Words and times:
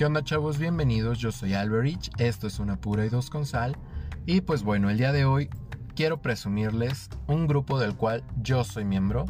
¿Qué 0.00 0.06
onda 0.06 0.24
chavos? 0.24 0.56
Bienvenidos, 0.56 1.18
yo 1.18 1.30
soy 1.30 1.52
Alberich, 1.52 2.10
esto 2.16 2.46
es 2.46 2.58
una 2.58 2.80
pura 2.80 3.04
y 3.04 3.10
dos 3.10 3.28
con 3.28 3.44
sal 3.44 3.76
y 4.24 4.40
pues 4.40 4.62
bueno, 4.62 4.88
el 4.88 4.96
día 4.96 5.12
de 5.12 5.26
hoy 5.26 5.50
quiero 5.94 6.22
presumirles 6.22 7.10
un 7.26 7.46
grupo 7.46 7.78
del 7.78 7.94
cual 7.94 8.24
yo 8.40 8.64
soy 8.64 8.86
miembro. 8.86 9.26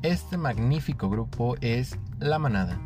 Este 0.00 0.38
magnífico 0.38 1.10
grupo 1.10 1.56
es 1.60 1.98
La 2.20 2.38
Manada. 2.38 2.80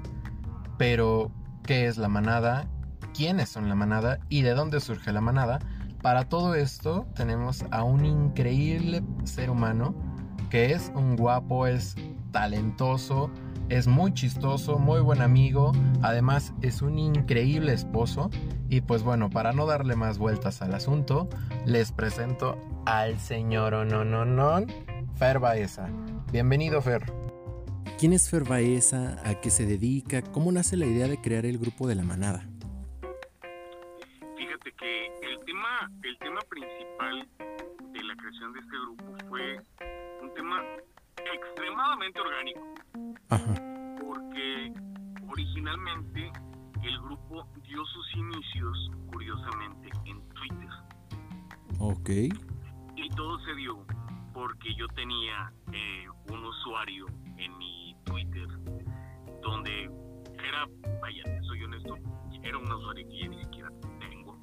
Pero, 0.78 1.30
¿qué 1.62 1.86
es 1.86 1.96
La 1.96 2.08
Manada? 2.08 2.66
¿Quiénes 3.14 3.50
son 3.50 3.68
La 3.68 3.76
Manada? 3.76 4.18
¿Y 4.28 4.42
de 4.42 4.54
dónde 4.54 4.80
surge 4.80 5.12
La 5.12 5.20
Manada? 5.20 5.60
Para 6.02 6.28
todo 6.28 6.56
esto 6.56 7.06
tenemos 7.14 7.64
a 7.70 7.84
un 7.84 8.04
increíble 8.04 9.04
ser 9.22 9.50
humano 9.50 9.94
que 10.50 10.72
es 10.72 10.90
un 10.96 11.14
guapo, 11.14 11.68
es 11.68 11.94
talentoso, 12.32 13.30
es 13.68 13.86
muy 13.86 14.14
chistoso, 14.14 14.78
muy 14.78 15.00
buen 15.00 15.20
amigo, 15.20 15.72
además 16.02 16.54
es 16.62 16.80
un 16.80 16.98
increíble 16.98 17.72
esposo 17.72 18.30
y 18.68 18.80
pues 18.80 19.02
bueno, 19.02 19.28
para 19.30 19.52
no 19.52 19.66
darle 19.66 19.94
más 19.94 20.18
vueltas 20.18 20.62
al 20.62 20.74
asunto, 20.74 21.28
les 21.66 21.92
presento 21.92 22.58
al 22.86 23.18
señor 23.18 23.74
Onononon, 23.74 24.66
Fer 25.16 25.38
Baeza. 25.38 25.88
Bienvenido 26.32 26.80
Fer. 26.80 27.02
¿Quién 27.98 28.12
es 28.12 28.30
Fer 28.30 28.44
Baeza? 28.44 29.20
¿A 29.28 29.34
qué 29.40 29.50
se 29.50 29.66
dedica? 29.66 30.22
¿Cómo 30.22 30.50
nace 30.50 30.76
la 30.76 30.86
idea 30.86 31.06
de 31.06 31.20
crear 31.20 31.44
el 31.44 31.58
grupo 31.58 31.86
de 31.86 31.94
la 31.94 32.04
manada? 32.04 32.48
Fíjate 34.36 34.72
que 34.72 35.06
el 35.06 35.44
tema, 35.44 35.90
el 36.02 36.18
tema 36.18 36.40
principal 36.48 37.28
de 37.92 38.02
la 38.02 38.16
creación 38.16 38.52
de 38.52 38.60
este 38.60 38.76
grupo 38.76 39.04
fue 39.28 39.60
un 40.22 40.32
tema 40.34 40.62
extremadamente 41.34 42.20
orgánico. 42.20 42.77
Ajá. 43.30 43.54
Porque 44.00 44.72
originalmente 45.28 46.32
el 46.82 47.00
grupo 47.00 47.46
dio 47.62 47.84
sus 47.84 48.14
inicios, 48.14 48.90
curiosamente, 49.10 49.90
en 50.06 50.20
Twitter. 50.30 50.70
Ok. 51.78 52.08
Y 52.96 53.08
todo 53.10 53.38
se 53.40 53.54
dio 53.54 53.84
porque 54.32 54.74
yo 54.74 54.86
tenía 54.88 55.52
eh, 55.72 56.04
un 56.30 56.44
usuario 56.44 57.06
en 57.36 57.58
mi 57.58 57.96
Twitter 58.04 58.46
donde 59.42 59.84
era, 59.84 60.66
vaya, 61.00 61.24
soy 61.42 61.64
honesto, 61.64 61.96
era 62.42 62.58
un 62.58 62.70
usuario 62.70 63.08
que 63.08 63.18
ya 63.18 63.28
ni 63.28 63.38
siquiera 63.42 63.70
tengo, 63.98 64.38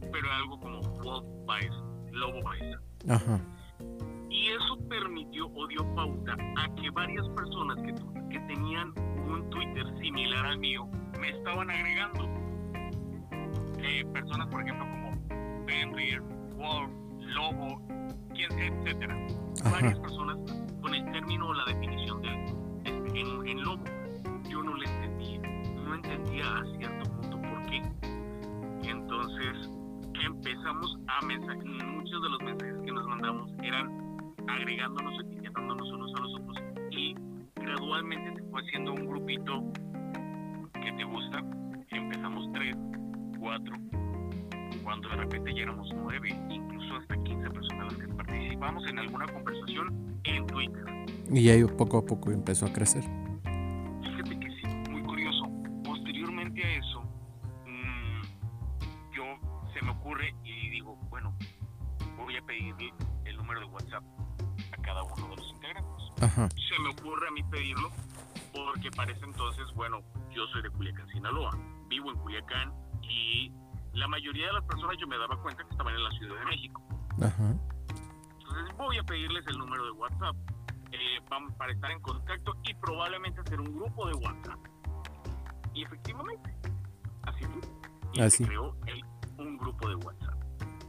pero 0.00 0.26
era 0.26 0.36
algo 0.36 0.58
como 0.58 0.80
Wolf 0.80 1.24
Baez, 1.46 1.72
Lobo 2.12 2.42
Baez. 2.42 2.76
Ajá. 3.08 3.40
Permitió 4.88 5.50
o 5.54 5.66
dio 5.66 5.94
pauta 5.94 6.32
a 6.56 6.74
que 6.76 6.90
varias 6.90 7.28
personas 7.30 7.76
que, 7.78 7.94
que 8.30 8.40
tenían 8.46 8.92
un 9.28 9.48
Twitter 9.50 9.84
similar 10.00 10.46
al 10.46 10.58
mío 10.58 10.88
me 11.20 11.30
estaban 11.30 11.70
agregando. 11.70 12.28
Eh, 13.78 14.04
personas, 14.12 14.46
por 14.48 14.62
ejemplo, 14.62 14.86
como 14.90 15.66
Fenrir, 15.66 16.20
Wolf, 16.56 16.90
Lobo, 17.20 17.82
quien 18.34 18.50
sea, 18.50 18.66
etcétera. 18.66 19.26
Ajá. 19.64 19.70
Varias 19.70 19.98
personas 20.00 20.36
con 20.80 20.94
el 20.94 21.04
término 21.12 21.48
o 21.48 21.54
la 21.54 21.64
definición 21.66 22.22
de, 22.22 22.44
este, 22.84 23.20
en, 23.20 23.48
en 23.48 23.62
Lobo. 23.62 23.84
Yo 24.48 24.62
no 24.62 24.74
le 24.76 24.86
entendí, 24.86 25.38
no 25.84 25.94
entendía 25.94 26.44
a 26.44 26.64
cierto 26.78 27.10
punto 27.12 27.40
por 27.42 27.66
qué. 27.66 27.82
Y 28.82 28.88
entonces 28.88 29.70
empezamos 30.24 30.98
a 31.06 31.26
mensajes, 31.26 31.64
muchos 31.64 32.22
de 32.22 32.28
los 32.30 32.42
mensajes 32.42 32.76
que 32.84 32.92
nos 32.92 33.06
mandamos 33.06 33.52
eran 33.62 34.07
agregándonos, 34.48 35.20
etiquetándonos 35.20 35.92
unos 35.92 36.14
a 36.14 36.20
los 36.20 36.34
otros 36.34 36.56
y 36.90 37.14
gradualmente 37.54 38.40
se 38.40 38.48
fue 38.50 38.60
haciendo 38.62 38.92
un 38.92 39.06
grupito 39.06 39.64
que 40.72 40.92
te 40.92 41.04
gusta. 41.04 41.44
Empezamos 41.90 42.50
tres, 42.52 42.76
cuatro, 43.38 43.76
cuando 44.82 45.08
de 45.08 45.16
repente 45.16 45.54
ya 45.54 45.62
éramos 45.62 45.88
nueve, 45.94 46.30
incluso 46.48 46.96
hasta 46.96 47.16
15 47.22 47.50
personas 47.50 47.92
las 47.92 48.02
que 48.02 48.08
participamos 48.14 48.86
en 48.88 48.98
alguna 48.98 49.26
conversación 49.26 50.20
en 50.24 50.46
Twitter. 50.46 50.84
Y 51.30 51.48
ahí 51.50 51.64
poco 51.64 51.98
a 51.98 52.04
poco 52.04 52.32
empezó 52.32 52.66
a 52.66 52.72
crecer. 52.72 53.04
Vivo 71.88 72.10
en 72.10 72.18
Culiacán 72.18 72.72
y 73.02 73.52
la 73.94 74.06
mayoría 74.08 74.46
de 74.48 74.52
las 74.54 74.64
personas 74.64 74.96
yo 75.00 75.06
me 75.06 75.16
daba 75.18 75.40
cuenta 75.42 75.62
que 75.64 75.70
estaban 75.70 75.94
en 75.94 76.04
la 76.04 76.10
Ciudad 76.12 76.38
de 76.40 76.44
México. 76.46 76.82
Ajá. 77.22 77.54
Entonces 78.38 78.76
voy 78.76 78.98
a 78.98 79.02
pedirles 79.02 79.46
el 79.48 79.58
número 79.58 79.84
de 79.84 79.90
WhatsApp 79.92 80.36
eh, 80.92 81.20
para 81.58 81.72
estar 81.72 81.90
en 81.90 82.00
contacto 82.00 82.54
y 82.64 82.74
probablemente 82.74 83.40
hacer 83.40 83.60
un 83.60 83.74
grupo 83.74 84.06
de 84.06 84.14
WhatsApp. 84.14 84.58
Y 85.74 85.82
efectivamente, 85.84 86.54
así 87.22 87.44
fue. 87.44 87.60
Y 88.14 88.20
Así. 88.20 88.44
se 88.44 88.48
creó 88.48 88.74
el- 88.86 89.04
un 89.38 89.56
grupo 89.58 89.88
de 89.88 89.94
WhatsApp. 89.96 90.34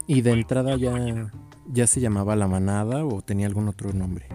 Y 0.06 0.22
de 0.22 0.32
entrada 0.32 0.76
ya, 0.76 1.30
ya 1.66 1.86
se 1.86 2.00
llamaba 2.00 2.34
La 2.34 2.48
Manada 2.48 3.04
o 3.04 3.20
tenía 3.22 3.46
algún 3.46 3.68
otro 3.68 3.92
nombre. 3.92 4.26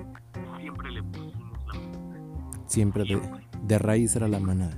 Siempre 0.60 0.92
le 0.92 1.04
pusimos 1.04 1.66
la 1.68 1.74
manada. 1.74 2.68
Siempre 2.68 3.04
de, 3.04 3.08
Siempre. 3.20 3.48
de 3.64 3.80
raíz 3.80 4.16
era 4.16 4.28
La 4.28 4.40
Manada. 4.40 4.78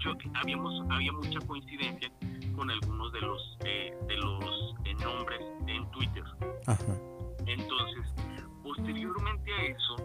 Mucho, 0.00 0.16
habíamos, 0.34 0.82
había 0.90 1.12
mucha 1.12 1.38
coincidencia 1.46 2.10
con 2.56 2.70
algunos 2.70 3.12
de 3.12 3.20
los, 3.20 3.58
eh, 3.66 3.94
de 4.08 4.16
los 4.16 4.74
eh, 4.86 4.94
nombres 4.94 5.40
en 5.66 5.90
Twitter. 5.90 6.24
Ajá. 6.66 6.96
Entonces, 7.44 8.14
posteriormente 8.62 9.52
a 9.52 9.62
eso, 9.62 9.96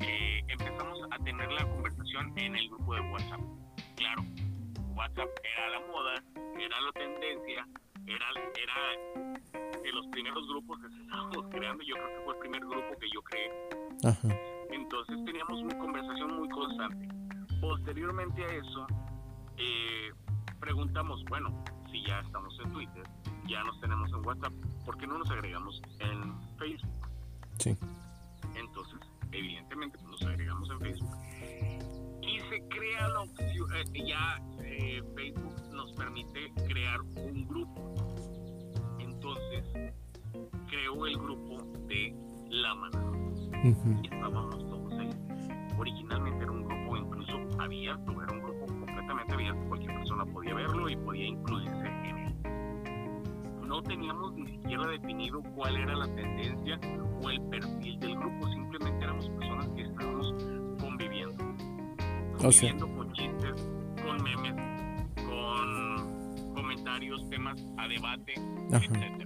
eh, 0.00 0.44
empezamos 0.46 0.98
a 1.10 1.18
tener 1.24 1.50
la 1.52 1.64
conversación 1.70 2.34
en 2.36 2.54
el 2.54 2.68
grupo 2.68 2.96
de 2.96 3.00
WhatsApp. 3.00 3.40
Claro, 3.96 4.24
WhatsApp 4.94 5.30
era 5.42 5.70
la 5.70 5.80
moda, 5.86 6.22
era 6.58 6.80
la 6.82 6.92
tendencia, 6.92 7.66
era, 8.06 8.26
era 8.60 9.80
de 9.82 9.92
los 9.92 10.06
primeros 10.08 10.46
grupos 10.48 10.80
que 10.80 11.02
estábamos 11.02 11.46
creando. 11.50 11.82
Yo 11.82 11.94
creo 11.94 12.08
que 12.08 12.24
fue 12.24 12.34
el 12.34 12.40
primer 12.40 12.60
grupo 12.60 12.98
que 13.00 13.06
yo 13.10 13.22
creé. 13.22 13.50
Ajá. 14.04 14.28
Entonces 14.70 15.24
teníamos 15.24 15.62
una 15.62 15.78
conversación 15.78 16.36
muy 16.36 16.48
constante. 16.50 17.08
Posteriormente 17.62 18.44
a 18.44 18.48
eso, 18.48 18.86
eh, 19.58 20.12
preguntamos, 20.60 21.24
bueno, 21.26 21.64
si 21.90 22.04
ya 22.06 22.20
estamos 22.20 22.58
en 22.64 22.72
Twitter, 22.72 23.02
ya 23.46 23.62
nos 23.64 23.80
tenemos 23.80 24.10
en 24.10 24.26
WhatsApp, 24.26 24.52
¿por 24.84 24.96
qué 24.96 25.06
no 25.06 25.18
nos 25.18 25.30
agregamos 25.30 25.80
en 25.98 26.58
Facebook? 26.58 27.08
Sí. 27.58 27.76
Entonces, 28.54 29.00
evidentemente, 29.32 29.98
pues, 29.98 30.10
nos 30.10 30.22
agregamos 30.22 30.70
en 30.70 30.80
Facebook. 30.80 31.16
Y 32.22 32.40
se 32.48 32.68
crea 32.68 33.08
la 33.08 33.20
opción, 33.20 33.74
eh, 33.74 34.06
ya 34.06 34.40
eh, 34.60 35.02
Facebook 35.14 35.54
nos 35.72 35.92
permite 35.92 36.52
crear 36.66 37.00
un 37.00 37.46
grupo. 37.46 37.94
Entonces, 38.98 39.92
creó 40.68 41.06
el 41.06 41.16
grupo 41.18 41.62
de 41.86 42.14
La 42.48 42.74
Manada 42.74 43.14
y 43.64 44.04
estábamos 44.04 44.58
todos 44.68 44.92
ahí. 44.94 45.10
Originalmente 45.78 46.42
era 46.42 46.52
un 46.52 46.64
grupo 46.64 46.96
incluso 46.96 47.60
abierto, 47.60 48.22
era 48.22 48.32
un 48.32 48.42
grupo 48.42 48.63
podía 50.26 50.54
verlo 50.54 50.88
y 50.88 50.96
podía 50.96 51.26
incluirse 51.26 51.86
en 51.86 52.16
él. 52.18 52.34
No 53.66 53.82
teníamos 53.82 54.34
ni 54.34 54.46
siquiera 54.52 54.86
definido 54.86 55.42
cuál 55.54 55.76
era 55.76 55.96
la 55.96 56.06
tendencia 56.14 56.78
o 57.22 57.30
el 57.30 57.40
perfil 57.48 57.98
del 57.98 58.16
grupo, 58.16 58.48
simplemente 58.48 59.04
éramos 59.04 59.28
personas 59.30 59.68
que 59.70 59.82
estábamos 59.82 60.34
conviviendo. 60.80 61.44
O 62.44 62.52
sea- 62.52 62.70
Conviviendo 62.72 62.96
con 62.96 63.12
chistes, 63.12 63.68
con 64.04 64.22
memes, 64.22 64.54
con 65.26 66.54
comentarios, 66.54 67.28
temas 67.30 67.64
a 67.78 67.88
debate, 67.88 68.34
Ajá. 68.72 68.84
etcétera. 68.84 69.23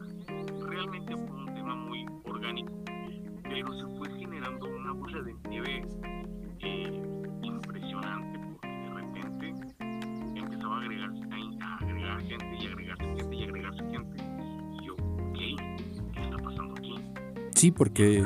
Sí, 17.58 17.72
porque, 17.72 18.24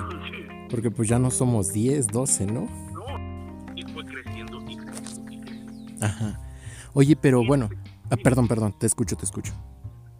porque 0.69 0.91
pues 0.91 1.09
ya 1.09 1.19
no 1.19 1.31
somos 1.31 1.73
10, 1.73 2.09
12, 2.09 2.47
¿no? 2.49 2.69
no, 2.93 3.75
y 3.75 3.83
fue 3.91 4.05
creciendo 4.05 4.61
y 4.69 4.77
creciendo 4.77 5.33
y 5.33 5.41
creciendo. 5.41 6.05
Ajá. 6.05 6.39
Oye, 6.93 7.17
pero 7.17 7.43
bueno. 7.43 7.71
Ah, 8.11 8.19
perdón, 8.23 8.47
perdón, 8.47 8.79
te 8.79 8.85
escucho, 8.85 9.17
te 9.17 9.25
escucho. 9.25 9.55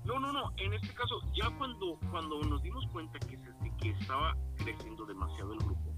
No, 0.07 0.19
no, 0.19 0.33
no. 0.33 0.51
En 0.57 0.73
este 0.73 0.95
caso, 0.95 1.21
ya 1.35 1.51
cuando, 1.59 1.99
cuando 2.11 2.41
nos 2.45 2.63
dimos 2.63 2.87
cuenta 2.87 3.19
que, 3.19 3.37
se, 3.37 3.77
que 3.83 3.91
estaba 3.91 4.35
creciendo 4.57 5.05
demasiado 5.05 5.53
el 5.53 5.59
grupo, 5.59 5.95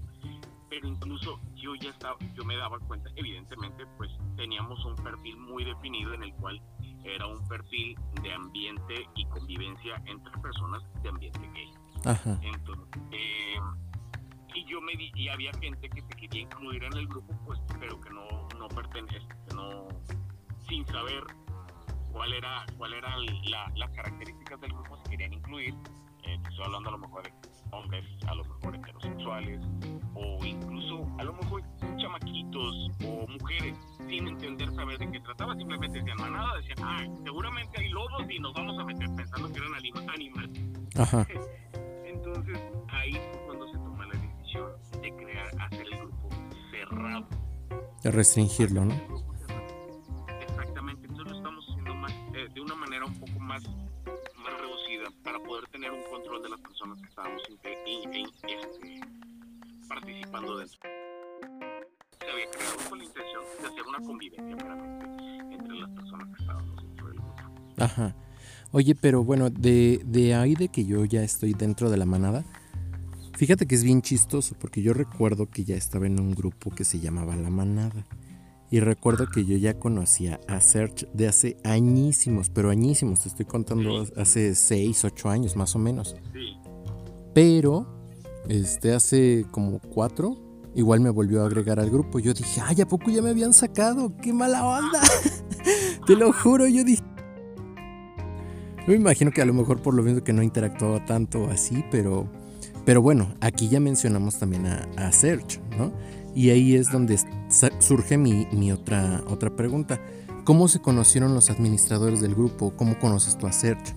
pero 0.69 0.85
incluso 0.85 1.39
yo 1.55 1.73
ya 1.75 1.91
estaba, 1.91 2.17
yo 2.35 2.43
me 2.43 2.57
daba 2.57 2.79
cuenta, 2.79 3.09
evidentemente, 3.15 3.85
pues 3.95 4.11
teníamos 4.35 4.83
un 4.83 4.95
perfil 4.97 5.37
muy 5.37 5.63
definido 5.63 6.13
en 6.13 6.23
el 6.23 6.33
cual 6.33 6.61
era 7.05 7.27
un 7.27 7.41
perfil 7.47 7.95
de 8.21 8.33
ambiente 8.33 9.07
y 9.15 9.25
convivencia 9.27 10.03
entre 10.05 10.37
personas 10.41 10.83
de 11.01 11.07
ambiente 11.07 11.49
gay. 11.53 11.84
Ajá. 12.05 12.39
Entonces, 12.41 13.01
eh, 13.11 13.55
y 14.53 14.65
yo 14.65 14.79
me 14.81 14.93
di, 14.95 15.11
y 15.15 15.27
había 15.29 15.51
gente 15.59 15.89
que 15.89 16.01
se 16.01 16.07
quería 16.09 16.41
incluir 16.43 16.83
en 16.83 16.93
el 16.93 17.07
grupo, 17.07 17.33
pues, 17.45 17.59
pero 17.79 17.99
que 17.99 18.09
no, 18.11 18.47
no 18.57 18.67
pertenece, 18.69 19.27
que 19.49 19.55
no, 19.55 19.87
sin 20.67 20.85
saber 20.87 21.23
cuál 22.11 22.33
era, 22.33 22.65
cuál 22.77 22.93
era 22.93 23.15
la, 23.49 23.71
las 23.75 23.89
características 23.91 24.59
del 24.61 24.71
grupo, 24.71 24.97
se 25.03 25.09
querían 25.11 25.33
incluir. 25.33 25.73
Eh, 26.23 26.37
estoy 26.49 26.65
hablando 26.65 26.89
a 26.89 26.91
lo 26.93 26.97
mejor 26.99 27.23
de 27.23 27.33
hombres, 27.71 28.05
a 28.27 28.35
lo 28.35 28.43
mejor 28.45 28.75
heterosexuales, 28.75 29.59
o 30.15 30.45
incluso 30.45 31.05
a 31.19 31.23
lo 31.23 31.33
mejor 31.33 31.61
chamaquitos 31.97 32.89
o 33.05 33.27
mujeres, 33.27 33.77
sin 34.07 34.27
entender, 34.27 34.73
saber 34.75 34.97
de 34.97 35.11
qué 35.11 35.19
trataba, 35.19 35.55
simplemente 35.55 35.99
decían 35.99 36.17
manada, 36.17 36.55
decían, 36.57 36.77
ah, 36.83 37.03
seguramente 37.23 37.81
hay 37.81 37.89
lobos 37.89 38.23
y 38.29 38.39
nos 38.39 38.53
vamos 38.53 38.79
a 38.79 38.85
meter 38.85 39.07
pensando 39.15 39.51
que 39.51 39.59
eran 39.59 39.73
anima- 39.75 40.13
animales. 40.13 40.61
Ajá. 40.97 41.27
Entonces 42.15 42.57
ahí 42.89 43.13
fue 43.13 43.45
cuando 43.45 43.67
se 43.67 43.77
toma 43.77 44.05
la 44.07 44.19
decisión 44.19 44.71
de 45.01 45.15
crear, 45.15 45.61
hacer 45.61 45.85
el 45.91 45.97
grupo 45.97 46.29
cerrado. 46.71 47.27
De 48.03 48.11
restringirlo, 48.11 48.85
¿no? 48.85 48.93
Exactamente, 50.41 51.07
entonces 51.07 51.31
lo 51.31 51.37
estamos 51.37 51.65
haciendo 51.69 51.95
más, 51.95 52.11
eh, 52.33 52.47
de 52.53 52.61
una 52.61 52.75
manera 52.75 53.05
un 53.05 53.13
poco 53.15 53.39
más, 53.39 53.63
más 53.63 54.59
reducida 54.59 55.09
para 55.23 55.39
poder 55.39 55.67
tener 55.67 55.91
un 55.91 56.03
control 56.09 56.41
de 56.41 56.49
las 56.49 56.61
personas 56.61 56.99
que 56.99 57.07
estábamos 57.07 57.41
este, 57.49 57.75
participando 59.87 60.57
dentro. 60.57 60.79
Se 62.19 62.31
había 62.31 62.49
creado 62.49 62.89
con 62.89 62.97
la 62.97 63.03
intención 63.03 63.43
de 63.61 63.67
hacer 63.67 63.83
una 63.87 63.99
convivencia 63.99 64.55
meramente 64.55 65.05
entre 65.53 65.75
las 65.75 65.89
personas 65.91 66.27
que 66.35 66.41
estábamos 66.41 66.75
dentro 66.77 67.07
del 67.07 67.15
grupo. 67.17 67.35
Ajá. 67.77 68.15
Oye, 68.71 68.95
pero 68.95 69.23
bueno, 69.23 69.49
de, 69.49 70.01
de 70.05 70.35
ahí 70.35 70.55
de 70.55 70.67
que 70.67 70.85
yo 70.85 71.05
ya 71.05 71.23
estoy 71.23 71.53
dentro 71.53 71.89
de 71.89 71.97
la 71.97 72.05
manada, 72.05 72.43
fíjate 73.37 73.65
que 73.65 73.75
es 73.75 73.83
bien 73.83 74.01
chistoso 74.01 74.55
porque 74.59 74.81
yo 74.81 74.93
recuerdo 74.93 75.49
que 75.49 75.63
ya 75.63 75.75
estaba 75.75 76.07
en 76.07 76.19
un 76.19 76.31
grupo 76.33 76.71
que 76.71 76.83
se 76.83 76.99
llamaba 76.99 77.35
La 77.35 77.49
Manada. 77.49 78.05
Y 78.71 78.79
recuerdo 78.79 79.27
que 79.27 79.45
yo 79.45 79.57
ya 79.57 79.77
conocía 79.79 80.39
a 80.47 80.59
Serge 80.59 81.07
de 81.13 81.27
hace 81.27 81.57
añísimos, 81.63 82.49
pero 82.49 82.71
añísimos, 82.71 83.21
te 83.21 83.29
estoy 83.29 83.45
contando 83.45 84.05
hace 84.17 84.55
6, 84.55 85.05
8 85.05 85.29
años 85.29 85.55
más 85.55 85.75
o 85.75 85.79
menos. 85.79 86.15
Sí, 86.33 86.57
Pero, 87.33 87.87
este, 88.49 88.93
hace 88.93 89.45
como 89.51 89.79
4, 89.79 90.71
igual 90.75 90.99
me 90.99 91.11
volvió 91.11 91.43
a 91.43 91.45
agregar 91.45 91.79
al 91.79 91.91
grupo. 91.91 92.19
Yo 92.19 92.33
dije, 92.33 92.59
ay, 92.65 92.81
¿a 92.81 92.87
poco 92.87 93.11
ya 93.11 93.21
me 93.21 93.29
habían 93.29 93.53
sacado? 93.53 94.17
¡Qué 94.17 94.33
mala 94.33 94.65
onda! 94.65 95.01
Te 96.07 96.15
lo 96.15 96.33
juro, 96.33 96.67
yo 96.67 96.83
dije... 96.83 97.03
Yo 98.85 98.91
me 98.91 98.97
imagino 98.97 99.31
que 99.31 99.41
a 99.41 99.45
lo 99.45 99.53
mejor 99.53 99.81
por 99.81 99.95
lo 99.95 100.03
mismo 100.03 100.23
que 100.23 100.31
no 100.31 100.43
interactuaba 100.43 101.03
tanto 101.05 101.47
así, 101.49 101.83
pero, 101.89 102.27
pero 102.85 103.01
bueno, 103.01 103.33
aquí 103.41 103.67
ya 103.67 103.79
mencionamos 103.79 104.37
también 104.37 104.67
a, 104.67 104.87
a 104.97 105.11
Serge, 105.11 105.59
¿no? 105.75 105.91
Y 106.35 106.51
ahí 106.51 106.75
es 106.75 106.91
donde 106.91 107.19
surge 107.79 108.17
mi, 108.17 108.45
mi 108.51 108.71
otra, 108.71 109.23
otra 109.27 109.55
pregunta. 109.55 109.99
¿Cómo 110.43 110.67
se 110.67 110.81
conocieron 110.81 111.33
los 111.33 111.49
administradores 111.49 112.21
del 112.21 112.35
grupo? 112.35 112.75
¿Cómo 112.77 112.99
conoces 112.99 113.35
tú 113.39 113.47
a 113.47 113.51
Serge? 113.51 113.95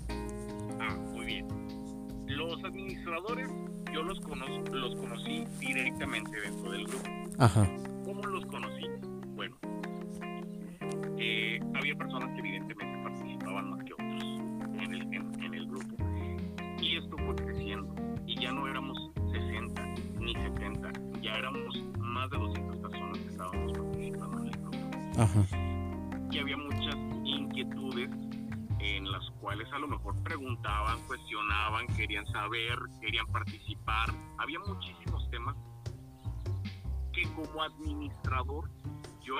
Ah, 0.81 0.96
muy 1.12 1.26
bien. 1.26 1.46
Los 2.26 2.64
administradores, 2.64 3.46
yo 3.93 4.02
los 4.02 4.20
conozco, 4.20 4.73
los 4.73 4.96
conocí 4.96 5.44
directamente 5.61 6.31
dentro 6.41 6.70
del 6.70 6.87
grupo. 6.87 7.05
Ajá, 7.37 7.69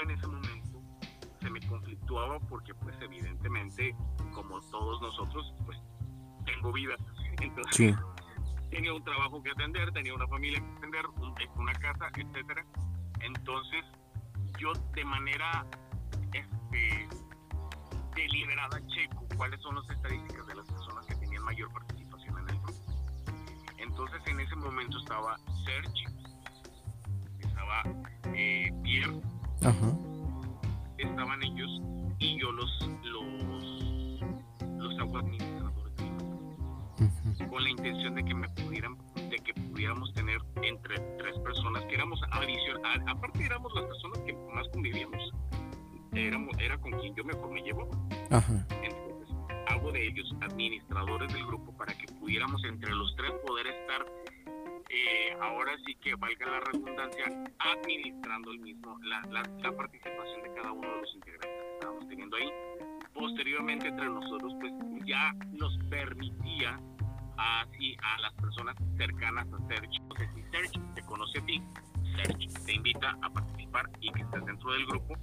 en 0.09 0.17
ese 0.19 0.27
momento 0.27 0.83
se 1.41 1.51
me 1.51 1.61
conflictuaba 1.69 2.39
porque 2.41 2.75
pues 2.75 2.97
evidentemente 3.01 3.95
como 4.33 4.61
todos 4.71 5.01
nosotros 5.03 5.53
pues 5.67 5.79
tengo 6.45 6.73
vida. 6.73 6.95
Entonces 7.41 7.77
sí, 7.77 7.95
tenía 8.71 8.93
un 8.95 9.05
trabajo 9.05 9.43
que 9.43 9.51
atender, 9.51 9.93
tenía 9.93 10.15
una 10.15 10.27
familia 10.27 10.61
que 10.61 10.77
atender, 10.79 11.07
un- 11.07 11.35
una 11.57 11.73
casa, 11.75 12.09
etcétera. 12.17 12.65
Entonces, 13.21 13.85
yo 14.59 14.73
de 14.95 15.05
manera 15.05 15.65
este, 16.33 17.09
deliberada 18.15 18.81
checo 18.89 19.27
cuáles 19.37 19.61
son 19.61 19.75
las 19.77 19.89
estadísticas 19.91 20.47
de 20.47 20.55
las 20.55 20.67
personas 20.69 21.07
que 21.07 21.15
tenían 21.17 21.43
mayor 21.45 21.71
participación 21.73 22.39
en 22.39 22.49
el 22.51 22.61
grupo. 22.61 22.81
Entonces, 23.79 24.21
en 24.27 24.41
ese 24.41 24.57
momento 24.57 24.99
estaba 24.99 25.37
Serge, 25.65 26.05
estaba 27.41 27.83
eh, 28.35 28.71
Pierre, 28.83 29.21
ajá, 29.65 29.93
estaban 30.99 31.43
ellos 31.43 31.81
y 32.19 32.39
yo 32.41 32.51
los 32.53 32.89
los 33.05 34.21
los 34.79 34.99
hago 34.99 35.19
administradores 35.19 35.95
con 37.51 37.63
la 37.63 37.71
intención 37.71 38.15
de 38.15 38.25
que 38.25 38.35
me 38.35 38.49
pudieran 38.51 38.97
de 39.31 39.37
que 39.39 39.55
pudiéramos 39.55 40.13
tener 40.15 40.39
entre 40.63 40.99
tres 41.19 41.39
personas 41.41 41.85
que 41.85 41.95
éramos 41.95 42.21
adición 42.33 42.85
a- 42.85 43.11
aparte 43.11 43.45
éramos 43.45 43.73
las 43.75 43.85
personas 43.85 44.19
que 44.21 44.33
más 44.55 44.67
convivíamos. 44.73 45.33
Éramos 46.13 46.57
era 46.59 46.79
con 46.79 46.91
quien 46.99 47.15
yo 47.15 47.25
mejor 47.25 47.51
me 47.53 47.61
llevo. 47.63 47.89
Ajá, 48.31 48.67
entonces 48.83 49.37
hago 49.69 49.93
de 49.93 50.07
ellos 50.09 50.35
administradores 50.41 51.33
del 51.33 51.47
grupo 51.47 51.73
para 51.77 51.93
que 51.97 52.07
pudiéramos 52.15 52.65
entre 52.65 52.93
los 52.95 53.15
tres 53.17 53.31
poder 53.47 53.67
estar 53.69 54.05
eh, 54.89 55.37
ahora 55.41 55.73
sí 55.85 55.95
que 55.97 56.15
valga 56.15 56.47
la 56.47 56.61
redundancia 56.61 57.25
administrando 57.59 58.53
el 58.53 58.61
mismo 58.61 58.99
la, 59.03 59.21
la, 59.31 59.73
participación 59.73 60.43
de 60.43 60.55
cada 60.55 60.73
uno 60.73 60.89
de 60.89 61.01
los 61.03 61.15
integrantes 61.15 61.51
que 61.51 61.73
estábamos 61.75 62.09
teniendo 62.09 62.37
ahí 62.37 62.51
posteriormente 63.13 63.89
entre 63.89 64.07
nosotros 64.07 64.55
pues 64.61 64.73
ya 65.05 65.33
nos 65.53 65.77
permitía 65.91 66.81
así 67.39 67.97
a 68.03 68.21
las 68.21 68.33
personas 68.35 68.77
cercanas 68.97 69.47
a. 69.53 69.97
Entonces, 70.01 70.29
si 70.35 70.43
Serge 70.51 70.81
te 70.95 71.03
conoce 71.03 71.39
a 71.39 71.47
ti, 71.47 71.63
Serge 72.17 72.49
te 72.67 72.73
invita 72.73 73.17
a 73.23 73.31
participar 73.31 73.89
y 74.01 74.11
que 74.11 74.23
estés 74.23 74.45
dentro 74.45 74.73
del 74.73 74.87
grupo 74.87 75.17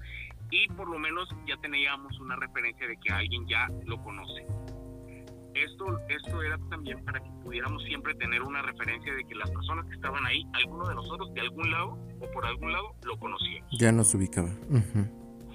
y 0.51 0.67
por 0.69 0.89
lo 0.89 0.97
menos 0.97 1.27
ya 1.45 1.57
teníamos 1.57 2.19
una 2.19 2.35
referencia 2.35 2.87
de 2.87 2.97
que 2.97 3.11
alguien 3.11 3.47
ya 3.47 3.67
lo 3.85 4.01
conoce. 4.03 4.45
Esto, 5.55 5.85
esto 6.09 6.41
era 6.43 6.57
también 6.69 7.03
para 7.05 7.19
que 7.21 7.29
pudiéramos 7.43 7.81
siempre 7.83 8.13
tener 8.15 8.41
una 8.43 8.61
referencia 8.61 9.13
de 9.13 9.23
que 9.23 9.35
las 9.35 9.49
personas 9.51 9.85
que 9.87 9.95
estaban 9.95 10.25
ahí, 10.25 10.43
alguno 10.53 10.87
de 10.89 10.95
nosotros 10.95 11.33
de 11.33 11.41
algún 11.41 11.71
lado 11.71 11.97
o 12.19 12.31
por 12.33 12.45
algún 12.45 12.71
lado 12.73 12.93
lo 13.05 13.17
conocíamos. 13.17 13.69
ya 13.79 13.91
nos 13.91 14.13
ubicaba. 14.13 14.49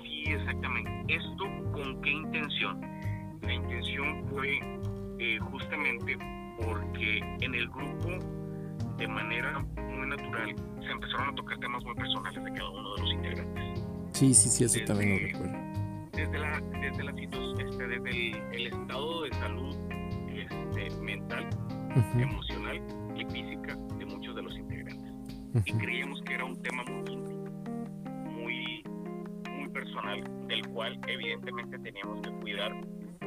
Sí, 0.02 0.24
exactamente. 0.26 0.90
¿Esto 1.14 1.44
con 1.72 2.00
qué 2.02 2.10
intención? 2.10 2.80
La 3.42 3.52
intención 3.52 4.26
fue 4.30 4.58
eh, 5.18 5.38
justamente 5.38 6.16
porque 6.64 7.18
en 7.40 7.54
el 7.54 7.68
grupo, 7.68 8.18
de 8.96 9.06
manera 9.08 9.58
muy 9.76 10.08
natural, 10.08 10.54
se 10.80 10.90
empezaron 10.90 11.28
a 11.28 11.34
tocar 11.34 11.58
temas 11.58 11.84
muy 11.84 11.94
personales 11.94 12.42
de 12.44 12.52
cada 12.52 12.70
uno 12.70 12.94
de 12.94 13.02
los 13.02 13.12
integrantes. 13.12 13.84
Sí, 14.12 14.34
sí, 14.34 14.48
sí, 14.48 14.64
eso 14.64 14.74
Desde- 14.74 14.86
también 14.86 15.12
lo 15.12 15.18
recuerdo. 15.18 15.70
Desde, 16.12 16.38
la, 16.38 16.60
desde, 16.60 17.04
la 17.04 17.10
este, 17.12 17.86
desde 17.86 18.56
el, 18.56 18.66
estado 18.66 19.22
de 19.22 19.30
salud 19.34 19.76
emocional 22.18 22.80
y 23.16 23.24
física 23.32 23.76
de 23.98 24.06
muchos 24.06 24.34
de 24.36 24.42
los 24.42 24.56
integrantes. 24.56 25.12
y 25.66 25.72
creíamos 25.72 26.20
que 26.22 26.34
era 26.34 26.44
un 26.44 26.60
tema 26.62 26.82
muy 26.84 27.16
muy, 28.40 28.82
muy 29.58 29.68
personal, 29.70 30.22
del 30.48 30.66
cual 30.68 30.98
evidentemente 31.06 31.78
teníamos 31.80 32.20
que 32.22 32.30
cuidar 32.40 32.72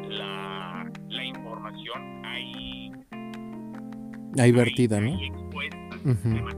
la, 0.09 0.91
la 1.09 1.23
información 1.23 2.25
ahí, 2.25 2.91
Ahí 4.39 4.51
vertida, 4.51 4.99
¿no? 4.99 5.13
ahí 5.15 5.27
expuesta, 5.27 5.77
Ujú, 6.05 6.17
además 6.25 6.55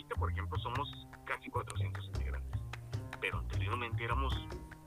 Ahorita, 0.00 0.14
por 0.18 0.32
ejemplo, 0.32 0.58
somos 0.60 1.06
casi 1.26 1.50
400 1.50 2.06
integrantes, 2.06 2.60
pero 3.20 3.38
anteriormente 3.38 4.02
éramos 4.02 4.32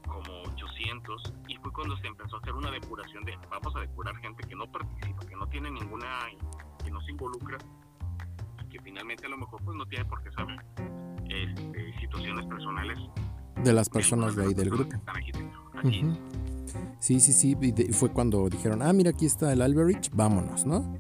como 0.08 0.42
800 0.56 1.34
y 1.48 1.56
fue 1.58 1.72
cuando 1.72 1.96
se 1.98 2.08
empezó 2.08 2.38
a 2.38 2.40
hacer 2.40 2.54
una 2.54 2.72
depuración 2.72 3.24
de 3.24 3.38
vamos 3.48 3.76
a 3.76 3.82
depurar 3.82 4.16
gente 4.18 4.42
que 4.48 4.56
no 4.56 4.66
participa, 4.72 5.24
que 5.28 5.36
no 5.36 5.46
tiene 5.50 5.70
ninguna, 5.70 6.08
que 6.84 6.90
no 6.90 7.00
se 7.02 7.12
involucra 7.12 7.60
y 8.66 8.70
que 8.70 8.82
finalmente 8.82 9.28
a 9.28 9.30
lo 9.30 9.38
mejor 9.38 9.62
pues 9.64 9.78
no 9.78 9.86
tiene 9.86 10.04
por 10.06 10.24
qué 10.24 10.32
saber 10.32 10.58
este, 11.30 12.00
situaciones 12.02 12.46
personales 12.48 12.98
De 13.64 13.72
las 13.72 13.90
personas 13.90 14.36
de 14.36 14.48
ahí 14.48 14.54
del 14.56 14.72
grupo. 14.72 14.98
Sí, 16.98 17.20
sí, 17.20 17.34
sí. 17.34 17.56
Y 17.62 17.72
de- 17.72 17.94
fue 17.94 18.10
cuando 18.12 18.50
dijeron, 18.50 18.82
ah, 18.82 18.92
mira, 18.94 19.12
aquí 19.12 19.28
está 19.28 19.54
el 19.54 19.62
Alberich, 19.62 20.10
vámonos, 20.12 20.66
¿no? 20.66 20.98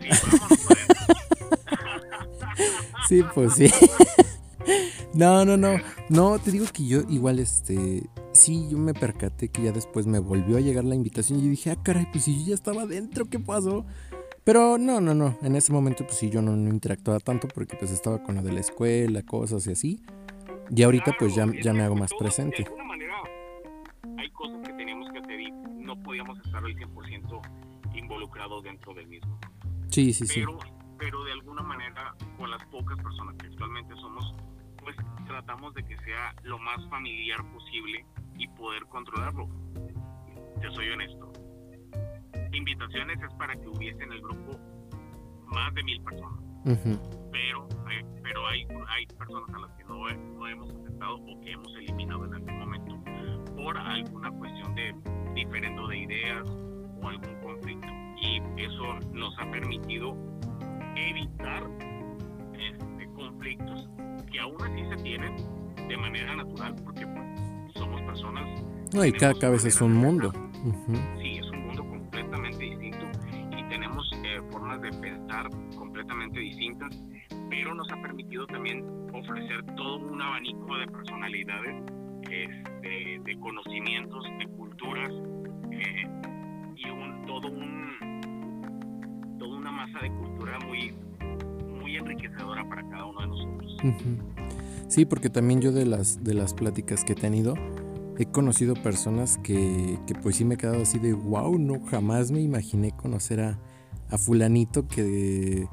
Sí, 0.00 0.08
vámonos 0.32 0.66
Sí, 3.08 3.22
pues 3.34 3.54
sí. 3.54 3.70
No, 5.14 5.44
no, 5.44 5.56
no. 5.56 5.76
No, 6.08 6.38
te 6.40 6.50
digo 6.50 6.66
que 6.72 6.86
yo 6.86 7.02
igual, 7.08 7.38
este. 7.38 8.02
Sí, 8.32 8.68
yo 8.68 8.78
me 8.78 8.94
percaté 8.94 9.48
que 9.48 9.62
ya 9.62 9.70
después 9.70 10.08
me 10.08 10.18
volvió 10.18 10.56
a 10.56 10.60
llegar 10.60 10.84
la 10.84 10.96
invitación 10.96 11.38
y 11.38 11.44
yo 11.44 11.50
dije, 11.50 11.70
ah, 11.70 11.76
caray, 11.80 12.08
pues 12.10 12.24
si 12.24 12.36
yo 12.40 12.48
ya 12.48 12.54
estaba 12.54 12.84
dentro, 12.84 13.26
¿qué 13.26 13.38
pasó? 13.38 13.86
Pero 14.42 14.76
no, 14.76 15.00
no, 15.00 15.14
no. 15.14 15.38
En 15.42 15.54
ese 15.54 15.72
momento, 15.72 16.04
pues 16.04 16.18
sí, 16.18 16.30
yo 16.30 16.42
no, 16.42 16.56
no 16.56 16.68
interactuaba 16.68 17.20
tanto 17.20 17.46
porque 17.46 17.76
pues 17.76 17.92
estaba 17.92 18.24
con 18.24 18.34
lo 18.34 18.42
de 18.42 18.52
la 18.52 18.60
escuela, 18.60 19.22
cosas 19.22 19.66
y 19.68 19.72
así. 19.72 20.02
Y 20.74 20.82
ahorita, 20.82 21.14
pues 21.16 21.34
ya, 21.34 21.46
ya 21.62 21.72
me 21.72 21.82
hago 21.82 21.94
más 21.94 22.12
presente. 22.12 22.56
De 22.58 22.64
alguna 22.64 22.84
manera, 22.84 23.14
hay 24.18 24.30
cosas 24.30 24.66
que 24.66 24.72
teníamos 24.72 25.12
que 25.12 25.18
hacer 25.18 25.40
y 25.40 25.50
no 25.52 26.02
podíamos 26.02 26.38
estar 26.44 26.64
al 26.64 26.74
100% 26.74 27.40
involucrados 27.94 28.64
dentro 28.64 28.92
del 28.94 29.06
mismo. 29.06 29.38
Sí, 29.90 30.12
sí, 30.12 30.26
sí. 30.26 30.44
Pero, 30.98 31.24
de 31.24 31.32
alguna 31.32 31.62
manera, 31.62 32.14
con 32.38 32.50
las 32.50 32.64
pocas 32.66 32.96
personas 32.98 33.36
que 33.36 33.46
actualmente 33.46 33.94
somos, 33.96 34.34
pues 34.82 34.96
tratamos 35.26 35.74
de 35.74 35.82
que 35.84 35.96
sea 35.98 36.34
lo 36.42 36.58
más 36.58 36.88
familiar 36.88 37.42
posible 37.52 38.04
y 38.36 38.48
poder 38.48 38.84
controlarlo. 38.86 39.48
Te 40.60 40.70
soy 40.70 40.90
honesto. 40.90 41.32
Invitaciones 42.52 43.18
es 43.20 43.34
para 43.34 43.54
que 43.54 43.68
hubiese 43.68 44.02
en 44.02 44.12
el 44.12 44.20
grupo 44.20 44.58
más 45.46 45.74
de 45.74 45.82
mil 45.84 46.00
personas 46.02 46.44
Ujú. 46.64 46.98
pero 47.30 47.68
hay, 47.86 48.02
pero 48.22 48.46
hay, 48.46 48.66
hay 48.88 49.06
personas 49.06 49.50
a 49.54 49.58
las 49.58 49.70
que 49.72 49.84
no, 49.84 50.08
no 50.08 50.46
hemos 50.48 50.70
aceptado 50.70 51.16
o 51.16 51.40
que 51.42 51.52
hemos 51.52 51.74
eliminado 51.76 52.24
en 52.24 52.34
algún 52.34 52.58
momento 52.58 52.98
por 53.54 53.76
alguna 53.76 54.30
cuestión 54.30 54.74
de 54.74 54.94
diferendo 55.34 55.86
de 55.88 55.98
ideas 55.98 56.48
o 56.48 57.08
algún 57.08 57.34
conflicto 57.42 57.88
y 58.16 58.40
eso 58.56 58.98
nos 59.12 59.38
ha 59.38 59.50
permitido 59.50 60.16
evitar 60.96 61.62
este, 62.52 63.06
conflictos 63.14 63.88
que 64.30 64.40
aún 64.40 64.56
así 64.62 64.84
se 64.96 65.02
tienen 65.02 65.36
de 65.88 65.96
manera 65.96 66.36
natural 66.36 66.74
porque 66.84 67.06
pues, 67.06 67.74
somos 67.74 68.00
personas 68.02 68.62
No, 68.94 69.04
y 69.04 69.12
cada 69.12 69.34
cabeza 69.34 69.68
es 69.68 69.80
un 69.80 69.94
mundo. 69.94 70.28
Ujú. 70.64 70.94
sí, 71.20 71.36
es 71.38 71.50
un 71.50 71.66
mundo 71.66 71.84
completamente 71.88 72.64
distinto 72.64 73.06
y 73.56 73.62
tenemos 73.68 74.10
eh, 74.24 74.40
formas 74.50 74.80
de 74.80 74.90
pensar 74.92 75.48
completamente 75.76 76.40
distintas, 76.40 77.02
pero 77.50 77.74
nos 77.74 77.90
ha 77.92 78.00
permitido 78.00 78.46
también 78.46 78.84
ofrecer 79.12 79.62
todo 79.76 79.98
un 79.98 80.20
abanico 80.22 80.76
de 80.78 80.86
personalidades, 80.86 81.82
este, 82.30 83.20
de 83.22 83.38
conocimientos, 83.40 84.24
de 84.38 84.46
culturas 84.56 85.10
eh, 85.70 86.06
y 86.76 86.88
un, 86.90 87.26
todo 87.26 87.48
un 87.48 87.94
una 89.64 89.72
masa 89.72 89.98
de 90.00 90.10
cultura 90.10 90.58
muy 90.60 90.92
muy 91.80 91.96
enriquecedora 91.96 92.68
para 92.68 92.82
cada 92.90 93.06
uno 93.06 93.20
de 93.22 93.26
nosotros. 93.28 93.80
Sí, 94.88 95.06
porque 95.06 95.30
también 95.30 95.62
yo 95.62 95.72
de 95.72 95.86
las, 95.86 96.22
de 96.22 96.34
las 96.34 96.52
pláticas 96.52 97.02
que 97.04 97.14
he 97.14 97.16
tenido, 97.16 97.54
he 98.18 98.26
conocido 98.26 98.74
personas 98.74 99.38
que, 99.38 99.98
que 100.06 100.14
pues 100.14 100.36
sí 100.36 100.44
me 100.44 100.54
he 100.54 100.58
quedado 100.58 100.82
así 100.82 100.98
de, 100.98 101.14
wow, 101.14 101.58
no, 101.58 101.80
jamás 101.86 102.30
me 102.30 102.40
imaginé 102.40 102.92
conocer 102.92 103.40
a, 103.40 103.58
a 104.10 104.18
fulanito 104.18 104.86
que, 104.86 105.66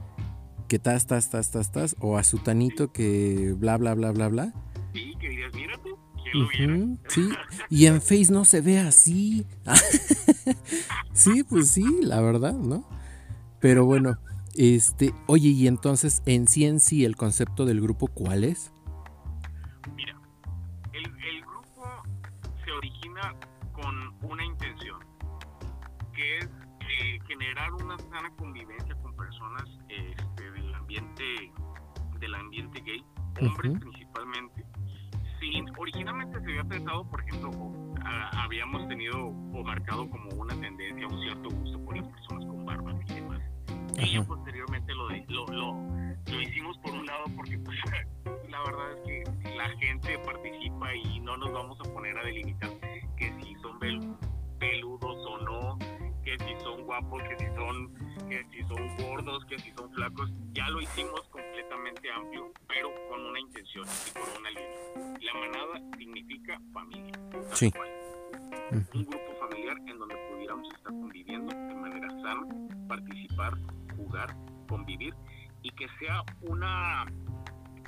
que 0.69 0.79
tas, 0.79 1.05
tas, 1.05 1.29
tas, 1.29 1.51
tas, 1.51 1.71
tas, 1.71 1.95
o 2.00 2.17
a 2.17 2.24
sutanito 2.24 2.93
que 2.93 3.53
bla, 3.57 3.77
bla, 3.77 3.93
bla, 3.93 4.12
bla, 4.12 4.29
bla. 4.29 4.53
Sí, 4.93 5.13
que 5.19 5.29
dirías, 5.29 5.53
mira 5.53 5.77
tú, 5.83 5.98
¿quién 6.24 6.43
lo 6.43 6.50
viera? 6.50 6.74
Ujú, 6.75 6.98
sí, 7.10 7.29
y 7.69 7.86
en 7.88 8.01
Face 8.01 8.31
no 8.31 8.45
se 8.45 8.62
ve 8.62 8.79
así. 8.79 9.45
sí, 11.13 11.43
pues 11.43 11.67
sí, 11.67 11.86
la 12.01 12.21
verdad, 12.21 12.53
¿no? 12.53 13.00
Pero 13.61 13.85
bueno, 13.85 14.17
este, 14.55 15.13
oye, 15.27 15.49
y 15.49 15.67
entonces 15.67 16.23
en 16.25 16.47
sí 16.47 16.65
en 16.65 16.79
sí 16.79 17.05
el 17.05 17.15
concepto 17.15 17.65
del 17.65 17.79
grupo, 17.79 18.07
¿cuál 18.07 18.43
es? 18.43 18.73
Mira, 19.95 20.19
el, 20.93 21.05
el 21.05 21.41
grupo 21.41 21.85
se 22.65 22.71
origina 22.71 23.35
con 23.71 24.29
una 24.29 24.43
intención, 24.43 24.99
que 26.13 26.39
es 26.39 26.45
eh, 26.45 27.19
generar 27.27 27.71
una 27.73 27.97
sana 27.97 28.31
convivencia 28.35 28.95
con 28.95 29.15
personas 29.15 29.69
este, 29.89 30.51
del 30.51 30.73
ambiente 30.73 31.51
del 32.19 32.35
ambiente 32.35 32.81
gay, 32.81 33.03
hombres 33.41 33.79
principalmente. 33.79 34.65
Sin, 35.39 35.65
originalmente 35.77 36.39
se 36.39 36.45
había 36.45 36.63
pensado, 36.63 37.03
por 37.09 37.21
ejemplo, 37.21 37.51
a- 38.05 38.43
habíamos 38.43 38.88
tenido 38.88 39.27
o 39.27 39.63
marcado 39.63 40.10
como 40.10 40.29
una 40.41 40.53
tendencia, 40.60 41.08
un 41.08 41.22
cierto 41.22 41.50
gusto 41.50 41.84
por 41.86 41.98
las 41.98 42.08
personas 42.08 42.46
con 42.46 42.65
barba 42.65 42.93
y 43.08 43.13
demás. 43.13 43.41
Y 43.98 44.17
Ajá. 44.17 44.27
posteriormente 44.27 44.93
lo, 44.93 45.08
de- 45.10 45.25
lo, 45.27 45.46
lo, 45.48 45.74
lo 46.31 46.41
hicimos 46.41 46.77
por 46.79 46.91
un 46.93 47.05
lado 47.05 47.25
porque 47.36 47.58
pues, 47.60 47.77
la 48.50 48.60
verdad 48.63 48.91
es 48.98 49.01
que 49.05 49.55
la 49.55 49.70
gente 49.77 50.17
participa 50.25 50.96
y 50.96 51.20
no 51.20 51.38
nos 51.38 51.51
vamos 51.51 51.79
a 51.79 51.84
poner 51.93 52.17
a 52.17 52.24
delimitar 52.24 52.70
que 53.17 53.31
si 53.41 53.55
son 53.55 53.79
pel- 53.79 54.17
peludos 54.60 55.17
o 55.27 55.38
no, 55.39 55.77
que 56.24 56.38
si 56.39 56.63
son 56.63 56.84
guapos, 56.84 57.22
que 57.24 57.38
si 57.39 57.46
son, 57.55 57.93
que 58.31 58.45
si 58.50 58.63
son 58.63 58.97
gordos, 58.97 59.43
que 59.45 59.59
si 59.59 59.71
son 59.71 59.91
flacos. 59.91 60.31
Ya 60.53 60.69
lo 60.69 60.79
hicimos 60.81 61.21
completamente 61.29 62.09
amplio, 62.11 62.53
pero 62.67 62.89
con 63.09 63.25
una 63.25 63.39
intención 63.39 63.85
y 63.85 64.11
con 64.17 64.39
una 64.39 64.50
línea. 64.50 65.19
La 65.19 65.33
manada 65.33 65.97
significa 65.97 66.57
familia. 66.71 67.13
Sí. 67.53 67.69
cual. 67.71 67.89
Un 68.93 69.05
grupo 69.05 69.33
familiar 69.38 69.77
en 69.85 70.00
donde 70.00 70.15
pudiéramos 70.31 70.73
estar 70.73 70.93
conviviendo 70.93 71.53
de 71.53 71.75
manera 71.75 72.07
sana, 72.21 72.47
participar, 72.88 73.53
jugar, 73.97 74.33
convivir 74.69 75.13
y 75.61 75.69
que 75.71 75.88
sea 76.00 76.23
una 76.41 77.05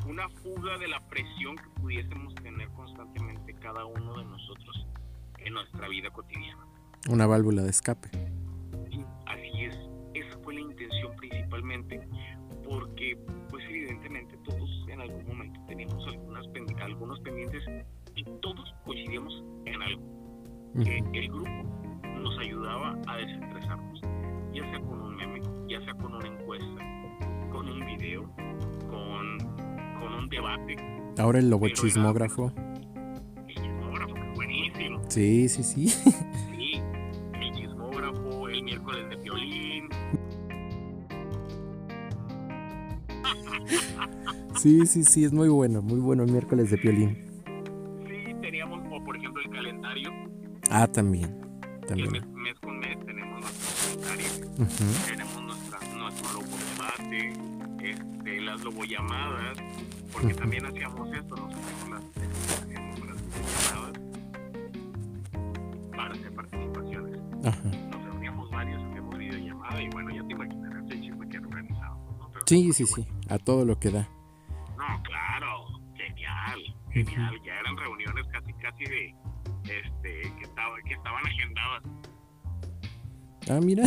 una 0.06 0.28
fuga 0.28 0.78
de 0.78 0.90
la 0.90 1.00
presión 1.08 1.56
que 1.56 1.70
pudiésemos 1.80 2.36
tener 2.36 2.68
constantemente 2.72 3.54
cada 3.56 3.86
uno 3.86 4.18
de 4.18 4.26
nosotros 4.26 4.86
en 5.38 5.54
nuestra 5.54 5.88
vida 5.88 6.10
cotidiana. 6.10 6.66
Una 7.08 7.26
válvula 7.26 7.62
de 7.62 7.70
escape. 7.70 8.33
Principalmente, 11.54 12.00
porque 12.68 13.18
pues 13.50 13.64
evidentemente 13.70 14.38
todos 14.44 14.70
en 14.88 15.02
algún 15.02 15.26
momento 15.28 15.60
teníamos 15.68 16.06
algunas 16.08 16.46
algunos 16.82 17.20
pendientes 17.22 17.64
y 18.16 18.24
todos 18.42 18.74
coincidíamos 18.86 19.44
en 19.66 19.82
algo, 19.82 20.02
que 20.84 21.02
Ujú. 21.02 21.10
el 21.14 21.28
grupo 21.30 21.50
nos 22.20 22.38
ayudaba 22.40 22.98
a 23.08 23.18
desestresarnos, 23.18 24.02
ya 24.54 24.64
sea 24.64 24.80
con 24.82 25.02
un 25.02 25.16
meme, 25.16 25.42
ya 25.70 25.80
sea 25.86 25.94
con 25.96 26.14
una 26.16 26.28
encuesta, 26.28 26.82
con 27.52 27.70
un 27.70 27.80
video, 27.86 28.24
con, 28.90 29.38
con 30.00 30.14
un 30.14 30.30
debate, 30.30 30.76
Ahora 31.20 31.38
el 31.40 31.50
lobo 31.50 31.70
chismógrafo. 31.70 32.52
el 33.48 33.56
chismógrafo, 33.56 34.16
buenísimo, 34.36 35.02
Sí, 35.10 35.48
sí, 35.50 35.64
sí. 35.64 35.94
Sí, 44.64 44.86
sí, 44.88 45.04
sí, 45.04 45.26
es 45.26 45.34
muy 45.34 45.50
bueno, 45.50 45.82
muy 45.82 46.00
bueno 46.00 46.24
el 46.24 46.32
miércoles 46.32 46.70
de 46.72 46.78
piolín. 46.78 47.18
sí, 48.08 48.34
teníamos, 48.42 48.80
o 48.92 49.04
por 49.04 49.18
ejemplo 49.18 49.42
el 49.44 49.50
calendario, 49.52 50.10
Ah, 50.70 50.88
también. 50.88 51.38
También. 51.86 52.10
mes, 52.14 52.26
mes 52.28 52.60
con 52.62 52.80
mes 52.80 52.98
tenemos 53.06 53.42
nuestro 53.42 54.00
calendario, 54.02 54.48
Ujú. 54.64 55.06
tenemos 55.06 55.44
nuestra, 55.44 55.80
nuestro 55.98 56.34
lobo 56.34 56.56
debate, 56.72 57.34
este, 57.84 58.42
las 58.42 58.64
lobollamadas, 58.64 59.58
porque 60.14 60.28
Ujú. 60.28 60.36
también 60.38 60.66
hacíamos 60.66 61.12
esto, 61.14 61.36
las, 61.36 62.04
hacíamos 62.62 63.00
las 63.02 63.18
llamadas 63.68 64.00
para 65.92 66.14
hacer 66.14 66.34
participaciones. 66.36 67.20
Ajá. 67.44 67.70
Nos 67.92 68.04
reuníamos 68.06 68.50
varios, 68.50 68.82
hacíamos 68.82 69.18
videollamada 69.18 69.82
y 69.84 69.90
bueno, 69.90 70.10
ya 70.16 70.26
te 70.26 70.32
imaginarás 70.34 70.90
el 70.90 71.02
chisme 71.02 71.28
que 71.28 71.38
organizábamos, 71.38 72.18
¿no? 72.18 72.30
Sí, 72.46 72.72
sí, 72.72 72.86
sí. 72.86 73.06
a 73.28 73.38
todo 73.40 73.66
lo 73.66 73.78
que 73.78 73.92
da. 73.92 74.08
Genial. 76.94 77.42
Ya 77.44 77.54
eran 77.60 77.76
reuniones 77.78 78.26
casi, 78.32 78.54
casi 78.54 78.84
de, 78.86 79.16
este, 79.64 80.22
que, 80.38 80.44
estaba, 80.44 80.76
que 80.86 80.94
estaban 80.94 81.26
agendadas. 81.26 81.84
Ah, 83.50 83.60
mira. 83.64 83.84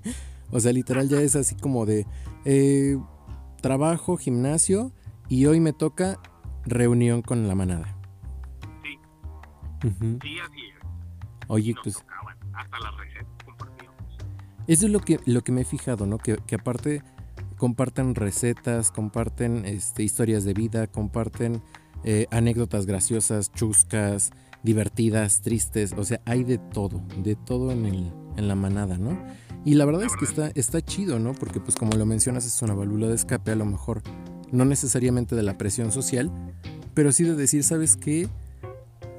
o 0.50 0.60
sea, 0.60 0.72
literal 0.72 1.08
ya 1.08 1.20
es 1.20 1.36
así 1.36 1.54
como 1.56 1.86
de 1.86 2.06
eh, 2.44 2.96
trabajo, 3.60 4.16
gimnasio 4.16 4.92
y 5.28 5.46
hoy 5.46 5.60
me 5.60 5.72
toca 5.72 6.18
reunión 6.64 7.22
con 7.22 7.48
la 7.48 7.54
manada. 7.54 7.96
Sí, 8.82 8.98
Ujú. 9.88 10.18
sí, 10.22 10.38
así 10.40 10.60
es. 10.66 10.74
Oye, 11.48 11.72
Nos 11.74 11.82
pues 11.82 11.94
tocaban, 11.96 12.36
hasta 12.54 12.78
las 12.78 12.96
recetas 12.96 13.26
compartíamos. 13.44 14.18
eso 14.68 14.86
es 14.86 14.92
lo 14.92 15.00
que, 15.00 15.18
lo 15.26 15.40
que 15.42 15.52
me 15.52 15.62
he 15.62 15.64
fijado, 15.64 16.06
¿no? 16.06 16.18
Que, 16.18 16.36
que 16.46 16.54
aparte 16.56 17.02
comparten 17.56 18.14
recetas, 18.14 18.90
comparten 18.92 19.64
este, 19.66 20.02
historias 20.02 20.44
de 20.44 20.54
vida, 20.54 20.86
comparten 20.86 21.62
eh, 22.04 22.26
anécdotas 22.30 22.86
graciosas, 22.86 23.52
chuscas, 23.52 24.30
divertidas, 24.62 25.40
tristes, 25.40 25.94
o 25.96 26.04
sea, 26.04 26.20
hay 26.24 26.44
de 26.44 26.58
todo, 26.58 27.02
de 27.22 27.34
todo 27.34 27.72
en, 27.72 27.86
el, 27.86 28.12
en 28.36 28.48
la 28.48 28.54
manada, 28.54 28.98
¿no? 28.98 29.18
Y 29.64 29.74
la 29.74 29.84
verdad 29.84 30.04
es 30.04 30.16
que 30.16 30.24
está, 30.24 30.50
está 30.54 30.80
chido, 30.80 31.18
¿no? 31.18 31.34
Porque 31.34 31.60
pues 31.60 31.76
como 31.76 31.92
lo 31.96 32.06
mencionas 32.06 32.46
es 32.46 32.62
una 32.62 32.74
válvula 32.74 33.08
de 33.08 33.14
escape 33.14 33.52
a 33.52 33.56
lo 33.56 33.66
mejor, 33.66 34.02
no 34.52 34.64
necesariamente 34.64 35.36
de 35.36 35.42
la 35.42 35.58
presión 35.58 35.92
social, 35.92 36.30
pero 36.94 37.12
sí 37.12 37.24
de 37.24 37.36
decir, 37.36 37.62
¿sabes 37.62 37.96
qué? 37.96 38.28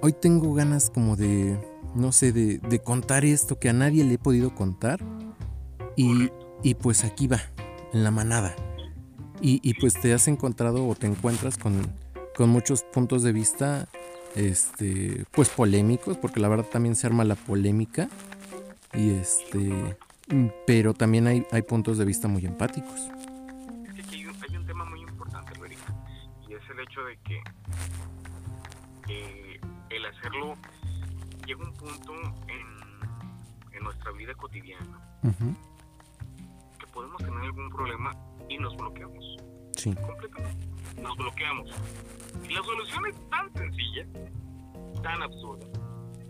Hoy 0.01 0.13
tengo 0.13 0.53
ganas 0.53 0.89
como 0.89 1.15
de, 1.15 1.59
no 1.95 2.11
sé, 2.11 2.31
de, 2.31 2.57
de 2.57 2.79
contar 2.79 3.23
esto 3.23 3.59
que 3.59 3.69
a 3.69 3.73
nadie 3.73 4.03
le 4.03 4.15
he 4.15 4.17
podido 4.17 4.55
contar 4.55 5.00
y, 5.95 6.29
y 6.63 6.73
pues 6.75 7.03
aquí 7.03 7.27
va, 7.27 7.41
en 7.93 8.03
la 8.03 8.11
manada. 8.11 8.55
Y, 9.41 9.59
y 9.63 9.75
pues 9.75 10.00
te 10.00 10.13
has 10.13 10.27
encontrado 10.27 10.88
o 10.88 10.95
te 10.95 11.07
encuentras 11.07 11.57
con, 11.57 11.93
con 12.35 12.50
muchos 12.50 12.83
puntos 12.83 13.23
de 13.23 13.31
vista, 13.31 13.88
este, 14.35 15.25
pues 15.31 15.50
polémicos, 15.50 16.17
porque 16.17 16.39
la 16.39 16.47
verdad 16.47 16.65
también 16.65 16.95
se 16.95 17.07
arma 17.07 17.23
la 17.23 17.35
polémica. 17.35 18.09
Y 18.93 19.11
este, 19.11 19.97
mm, 20.29 20.47
pero 20.67 20.93
también 20.93 21.27
hay, 21.27 21.45
hay 21.51 21.61
puntos 21.61 21.97
de 21.97 22.05
vista 22.05 22.27
muy 22.27 22.45
empáticos. 22.45 23.00
Es 23.88 23.93
que 23.93 24.01
aquí 24.01 24.15
hay 24.15 24.25
un, 24.25 24.35
hay 24.50 24.57
un 24.57 24.65
tema 24.65 24.85
muy 24.85 25.01
importante, 25.01 25.53
Alberika, 25.55 25.93
y 26.47 26.53
es 26.53 26.61
el 26.69 26.79
hecho 26.79 27.03
de 27.03 27.17
que 27.17 27.41
eh, 29.07 29.59
el 29.89 30.05
hacerlo 30.05 30.55
llega 31.45 31.63
un 31.63 31.73
punto 31.73 32.13
en, 32.47 33.75
en 33.75 33.83
nuestra 33.83 34.11
vida 34.11 34.33
cotidiana 34.35 35.01
que 36.79 36.88
podemos 36.88 37.17
tener 37.17 37.41
algún 37.41 37.69
problema 37.69 38.11
y 38.50 38.57
nos 38.57 38.75
bloqueamos 38.75 39.38
Sí. 39.75 39.93
completamente. 39.95 40.67
Nos 41.01 41.17
bloqueamos. 41.17 41.69
Y 42.47 42.53
la 42.53 42.61
solución 42.63 43.05
es 43.07 43.29
tan 43.29 43.53
sencilla, 43.53 44.05
tan 45.03 45.23
absurda. 45.23 45.65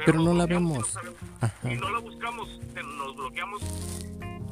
Pero 0.06 0.14
no 0.20 0.26
nos 0.34 0.38
la 0.38 0.44
y 0.46 0.48
vemos. 0.48 0.98
y 1.64 1.76
no 1.76 1.90
la 1.92 2.00
buscamos, 2.00 2.60
nos 2.98 3.16
bloqueamos 3.16 3.62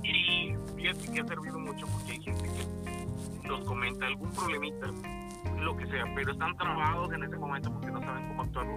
y 0.03 0.53
fíjate 0.75 1.11
que 1.11 1.21
ha 1.21 1.25
servido 1.27 1.59
mucho 1.59 1.87
porque 1.87 2.11
hay 2.13 2.21
gente 2.21 2.43
que 2.43 3.47
nos 3.47 3.61
comenta 3.65 4.05
algún 4.05 4.29
problemita, 4.31 4.87
lo 5.59 5.75
que 5.75 5.87
sea, 5.87 6.05
pero 6.15 6.31
están 6.31 6.55
trabados 6.57 7.11
en 7.13 7.23
ese 7.23 7.35
momento 7.37 7.71
porque 7.73 7.91
no 7.91 7.99
saben 8.01 8.27
cómo 8.27 8.43
actuarlo. 8.43 8.73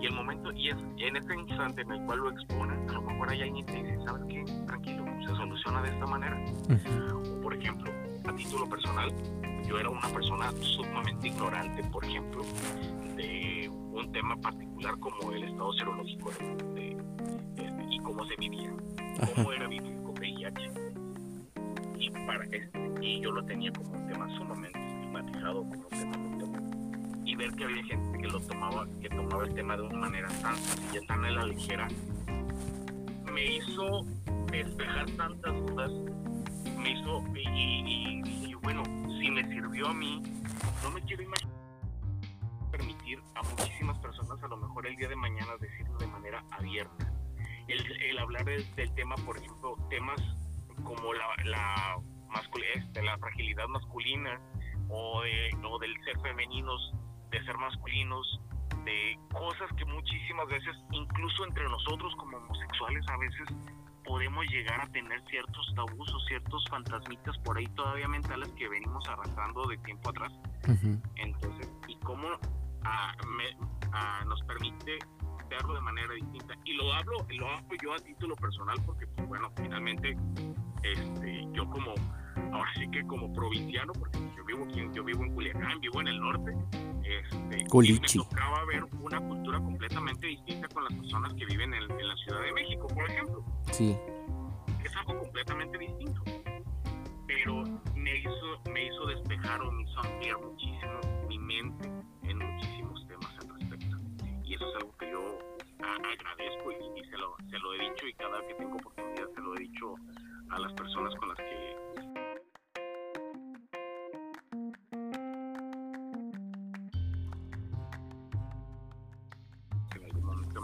Y 0.00 0.06
el 0.06 0.12
momento, 0.12 0.52
y 0.52 0.70
es 0.70 0.76
en 0.98 1.16
ese 1.16 1.34
instante 1.34 1.82
en 1.82 1.90
el 1.90 2.04
cual 2.04 2.18
lo 2.20 2.30
exponen, 2.30 2.88
a 2.88 2.92
lo 2.92 3.02
mejor 3.02 3.30
hay 3.30 3.42
alguien 3.42 3.66
que 3.66 3.74
dice, 3.82 3.98
¿sabes 4.04 4.22
qué? 4.28 4.44
Tranquilo, 4.66 5.04
se 5.20 5.28
soluciona 5.34 5.82
de 5.82 5.88
esta 5.90 6.06
manera. 6.06 6.36
Ujú, 6.68 7.38
O, 7.38 7.40
por 7.42 7.54
ejemplo, 7.54 7.90
a 8.28 8.32
título 8.36 8.68
personal, 8.68 9.12
yo 9.68 9.78
era 9.78 9.90
una 9.90 10.08
persona 10.08 10.50
sumamente 10.62 11.28
ignorante, 11.28 11.82
por 11.84 12.04
ejemplo, 12.04 12.42
de 13.16 13.68
un 13.68 14.10
tema 14.12 14.36
particular 14.36 14.98
como 14.98 15.32
el 15.32 15.44
estado 15.44 15.72
serológico 15.74 16.30
de- 16.30 16.96
de- 17.54 17.70
de- 17.70 17.86
y 17.94 17.98
cómo 18.00 18.24
se 18.26 18.36
vivía, 18.36 18.72
Ajá. 19.20 19.32
cómo 19.34 19.52
era 19.52 19.66
vivir 19.68 19.94
con 20.02 20.14
VIH. 20.18 20.70
Y, 21.98 22.10
para 22.10 22.44
este, 22.44 22.92
y 23.02 23.20
yo 23.20 23.32
lo 23.32 23.44
tenía 23.44 23.72
como 23.72 23.90
un 23.90 24.08
tema 24.08 24.28
sumamente 24.38 24.78
estigmatizado, 24.78 25.60
como 25.62 25.72
un 25.74 25.88
tema 25.88 26.16
muy. 26.16 26.38
Y 27.30 27.36
ver 27.36 27.52
que 27.52 27.64
había 27.64 27.84
gente 27.84 28.18
que 28.18 28.26
lo 28.28 28.40
tomaba, 28.40 28.86
que 29.02 29.08
tomaba 29.10 29.44
el 29.44 29.52
tema 29.54 29.76
de 29.76 29.82
una 29.82 29.98
manera 29.98 30.28
tan 30.40 30.56
sencilla, 30.56 31.00
tan 31.06 31.24
a 31.26 31.30
la 31.30 31.44
ligera, 31.44 31.88
me 33.30 33.56
hizo 33.56 34.04
despejar 34.50 35.10
tantas 35.10 35.52
dudas 35.66 35.90
me 36.78 36.92
hizo 36.92 37.22
y, 37.34 37.48
y, 37.48 38.22
y 38.50 38.54
bueno 38.54 38.82
sirvió 39.78 39.90
a 39.90 39.94
mí 39.94 40.20
no 40.82 40.90
me 40.90 41.00
quiero 41.02 41.22
imaginar 41.22 41.56
permitir 42.72 43.22
a 43.36 43.42
muchísimas 43.42 43.98
personas 44.00 44.42
a 44.42 44.48
lo 44.48 44.56
mejor 44.56 44.86
el 44.88 44.96
día 44.96 45.08
de 45.08 45.14
mañana 45.14 45.56
decirlo 45.60 45.96
de 45.98 46.06
manera 46.08 46.44
abierta. 46.50 47.12
El, 47.68 48.02
el 48.02 48.18
hablar 48.18 48.44
del, 48.44 48.74
del 48.74 48.92
tema 48.94 49.14
por 49.24 49.38
ejemplo 49.38 49.76
temas 49.88 50.20
como 50.82 51.14
la 51.14 51.26
la, 51.44 51.96
este, 52.74 53.02
la 53.02 53.18
fragilidad 53.18 53.68
masculina 53.68 54.40
o, 54.88 55.22
de, 55.22 55.50
o 55.64 55.78
del 55.78 55.94
ser 56.04 56.18
femeninos 56.22 56.92
de 57.30 57.44
ser 57.44 57.56
masculinos 57.58 58.40
de 58.84 59.18
cosas 59.32 59.70
que 59.76 59.84
muchísimas 59.84 60.48
veces 60.48 60.76
incluso 60.90 61.44
entre 61.44 61.64
nosotros 61.64 62.12
como 62.16 62.36
homosexuales 62.36 63.04
a 63.08 63.16
veces 63.18 63.48
podemos 64.08 64.44
llegar 64.46 64.80
a 64.80 64.86
tener 64.88 65.22
ciertos 65.28 65.72
tabús 65.76 66.12
o 66.14 66.20
ciertos 66.20 66.64
fantasmitas 66.70 67.36
por 67.44 67.58
ahí 67.58 67.66
todavía 67.76 68.08
mentales 68.08 68.48
que 68.56 68.66
venimos 68.68 69.06
arrastrando 69.06 69.66
de 69.68 69.76
tiempo 69.78 70.08
atrás. 70.10 70.32
Entonces, 71.16 71.68
y 71.86 71.94
cómo 71.98 72.26
ah, 72.84 73.12
me- 73.36 73.56
ah, 73.92 74.24
nos 74.26 74.40
permite 74.44 74.98
verlo 75.50 75.74
de 75.74 75.80
manera 75.82 76.14
distinta. 76.14 76.54
Y 76.64 76.72
lo 76.74 76.90
hablo, 76.94 77.18
lo 77.38 77.50
hablo 77.50 77.68
yo 77.82 77.92
a 77.94 77.98
título 77.98 78.34
personal 78.36 78.76
porque, 78.86 79.06
pues 79.08 79.28
bueno, 79.28 79.50
finalmente, 79.56 80.16
este, 80.82 81.46
yo 81.52 81.68
como, 81.70 81.94
ahora 82.52 82.70
sí 82.74 82.88
que 82.90 83.04
como 83.06 83.32
provinciano, 83.32 83.92
porque 83.92 84.18
yo 84.36 84.44
vivo 84.44 84.64
aquí, 84.64 84.86
yo 84.94 85.04
vivo 85.04 85.24
en 85.24 85.34
Culiacán, 85.34 85.80
vivo 85.80 86.00
en 86.00 86.08
el 86.08 86.20
norte, 86.20 86.56
este, 87.04 87.66
Culichi. 87.68 88.18
me 88.18 88.24
tocaba 88.24 88.64
ver 88.66 88.84
una 89.00 89.20
cultura 89.20 89.58
completamente 89.60 90.26
distinta 90.26 90.68
con 90.68 90.84
las 90.84 90.92
personas 90.94 91.34
que 91.34 91.46
viven 91.46 91.72
en, 91.74 91.82
en 91.90 92.08
la 92.08 92.16
Ciudad 92.16 92.42
de 92.42 92.52
México, 92.52 92.86
por 92.88 93.08
ejemplo 93.10 93.44
Sí. 93.72 93.96
es 94.84 94.96
algo 94.96 95.18
completamente 95.20 95.78
distinto. 95.78 96.22
Pero 97.26 97.62
me 97.94 98.16
hizo, 98.18 98.62
me 98.72 98.86
hizo 98.86 99.06
despejar 99.06 99.60
o 99.62 99.70
me 99.70 99.82
hizo 99.82 100.00
ampliar 100.00 100.38
muchísimo 100.40 101.00
mi 101.28 101.38
mente 101.38 101.88
en 102.22 102.38
muchísimos 102.38 103.06
temas 103.06 103.38
al 103.38 103.48
respecto. 103.58 103.96
Y 104.44 104.54
eso 104.54 104.66
es 104.68 104.76
algo 104.76 104.96
que 104.96 105.10
yo 105.10 105.38
a- 105.84 105.94
agradezco 105.96 106.72
y, 106.72 107.00
y 107.00 107.04
se, 107.04 107.18
lo, 107.18 107.36
se 107.50 107.58
lo 107.58 107.74
he 107.74 107.78
dicho 107.90 108.06
y 108.08 108.14
cada 108.14 108.38
vez 108.40 108.48
que 108.48 108.54
tengo 108.54 108.76
oportunidad 108.76 109.28
se 109.34 109.40
lo 109.42 109.54
he 109.56 109.58
dicho 109.60 109.94
a 110.50 110.58
las 110.58 110.72
personas 110.72 111.14
con 111.16 111.28
las 111.28 111.36
que 111.36 111.97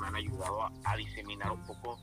me 0.04 0.18
han 0.18 0.26
ayudado 0.26 0.62
a, 0.62 0.72
a 0.84 0.96
diseminar 0.96 1.52
un 1.52 1.62
poco 1.64 1.98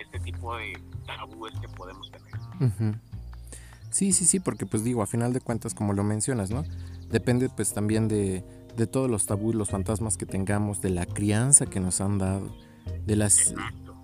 este 0.00 0.18
tipo 0.20 0.56
de 0.56 0.72
tabúes 1.06 1.52
que 1.60 1.68
podemos 1.68 2.10
tener. 2.10 3.00
Sí, 3.90 4.12
sí, 4.12 4.24
sí, 4.24 4.40
porque 4.40 4.66
pues 4.66 4.82
digo, 4.82 5.02
a 5.02 5.06
final 5.06 5.32
de 5.32 5.40
cuentas, 5.40 5.74
como 5.74 5.92
lo 5.92 6.02
mencionas, 6.02 6.50
¿no? 6.50 6.64
Depende 7.10 7.48
pues 7.48 7.72
también 7.72 8.08
de, 8.08 8.44
de 8.76 8.86
todos 8.86 9.08
los 9.08 9.26
tabús, 9.26 9.54
los 9.54 9.70
fantasmas 9.70 10.16
que 10.16 10.26
tengamos, 10.26 10.80
de 10.80 10.90
la 10.90 11.06
crianza 11.06 11.66
que 11.66 11.78
nos 11.80 12.00
han 12.00 12.18
dado, 12.18 12.56
de 13.06 13.16
las 13.16 13.50
Exacto. 13.50 13.94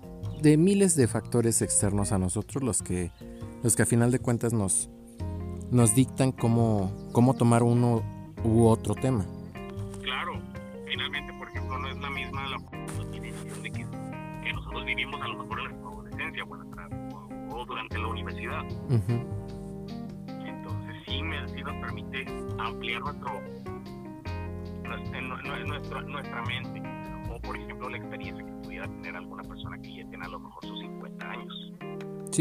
de 0.41 0.55
miles 0.57 0.95
de 0.95 1.07
factores 1.07 1.61
externos 1.61 2.11
a 2.13 2.17
nosotros 2.17 2.63
los 2.63 2.81
que 2.81 3.11
los 3.63 3.75
que 3.75 3.83
a 3.83 3.85
final 3.85 4.11
de 4.11 4.19
cuentas 4.19 4.53
nos 4.53 4.89
nos 5.71 5.93
dictan 5.93 6.31
cómo 6.31 6.91
cómo 7.11 7.33
tomar 7.35 7.61
uno 7.63 8.01
u 8.43 8.65
otro 8.65 8.95
tema. 8.95 9.25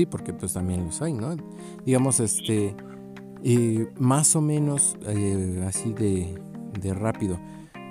sí, 0.00 0.06
porque 0.06 0.32
pues 0.32 0.54
también 0.54 0.86
los 0.86 1.02
hay, 1.02 1.12
¿no? 1.12 1.36
Digamos, 1.84 2.20
este, 2.20 2.74
eh, 3.44 3.88
más 3.98 4.34
o 4.34 4.40
menos 4.40 4.96
eh, 5.06 5.62
así 5.66 5.92
de, 5.92 6.40
de 6.80 6.94
rápido, 6.94 7.38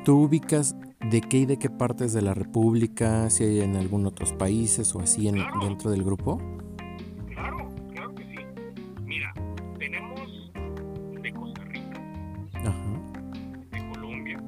tú 0.05 0.23
ubicas 0.23 0.75
de 1.11 1.21
qué 1.21 1.39
y 1.39 1.45
de 1.45 1.57
qué 1.57 1.69
partes 1.69 2.13
de 2.13 2.21
la 2.21 2.33
República, 2.33 3.29
si 3.29 3.43
hay 3.43 3.61
en 3.61 3.75
algún 3.75 4.05
otros 4.05 4.33
países 4.33 4.95
o 4.95 4.99
así 4.99 5.27
en, 5.27 5.35
claro. 5.35 5.59
dentro 5.61 5.91
del 5.91 6.03
grupo? 6.03 6.39
Claro, 7.27 7.69
claro 7.93 8.15
que 8.15 8.23
sí. 8.23 8.37
Mira, 9.05 9.31
tenemos 9.77 10.51
de 11.21 11.31
Costa 11.33 11.63
Rica, 11.65 12.01
Ajá. 12.55 13.01
de 13.71 13.89
Colombia, 13.93 14.41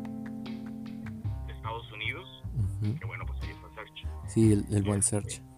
de 1.47 1.54
Estados 1.54 1.91
Unidos, 1.93 2.43
uh 2.58 2.86
-huh. 2.86 3.00
que 3.00 3.06
bueno, 3.06 3.24
pues 3.28 3.39
ahí 3.43 3.50
está 3.52 3.67
Search. 3.76 4.08
Sí, 4.28 4.52
el, 4.52 4.65
el 4.71 4.84
buen 4.84 5.00
este, 5.00 5.12
Search. 5.12 5.51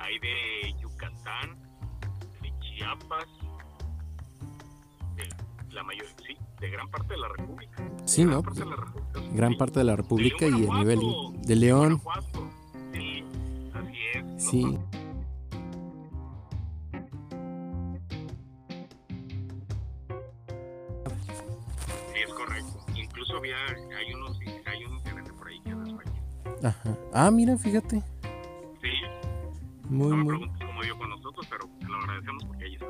Hay 0.00 0.18
de 0.18 0.74
Yucatán, 0.80 1.58
de 2.40 2.52
Chiapas, 2.60 3.26
de 5.14 5.74
la 5.74 5.82
mayoría, 5.84 6.10
sí, 6.26 6.36
de 6.58 6.70
gran 6.70 6.90
parte 6.90 7.14
de 7.14 7.20
la 7.20 7.28
República. 7.28 7.90
Sí, 8.06 8.22
gran 8.24 8.34
¿no? 8.34 8.42
parte 8.42 8.60
de 8.60 8.66
la 8.66 8.76
República. 8.76 9.20
Gran 9.32 9.52
sí. 9.52 9.58
parte 9.58 9.78
de 9.78 9.84
la 9.84 9.96
República 9.96 10.46
y 10.46 10.50
Guanajuato, 10.50 10.78
nivel 10.78 11.42
de 11.42 11.56
León. 11.56 12.02
Sí, 12.92 13.24
así 13.74 13.98
es. 14.14 14.44
Sí. 14.44 14.78
Correcto. 22.36 22.86
Incluso 22.94 23.36
había, 23.36 23.56
hay 23.98 24.14
unos, 24.14 24.38
hay 24.64 24.84
un 24.84 25.02
por 25.36 25.48
ahí 25.48 25.60
que 25.60 25.70
es 25.70 25.78
de 25.78 25.90
España. 25.90 26.22
Ajá. 26.62 26.96
Ah, 27.12 27.30
mira, 27.30 27.58
fíjate. 27.58 28.02
Muy, 29.90 30.08
no 30.10 30.16
me 30.16 30.24
muy. 30.24 30.36
preguntes 30.38 30.66
cómo 30.66 30.82
dio 30.82 30.98
con 30.98 31.10
nosotros, 31.10 31.46
pero 31.50 31.68
te 31.80 31.86
lo 31.86 31.96
agradecemos 31.98 32.44
porque 32.44 32.64
ahí 32.64 32.74
está. 32.74 32.86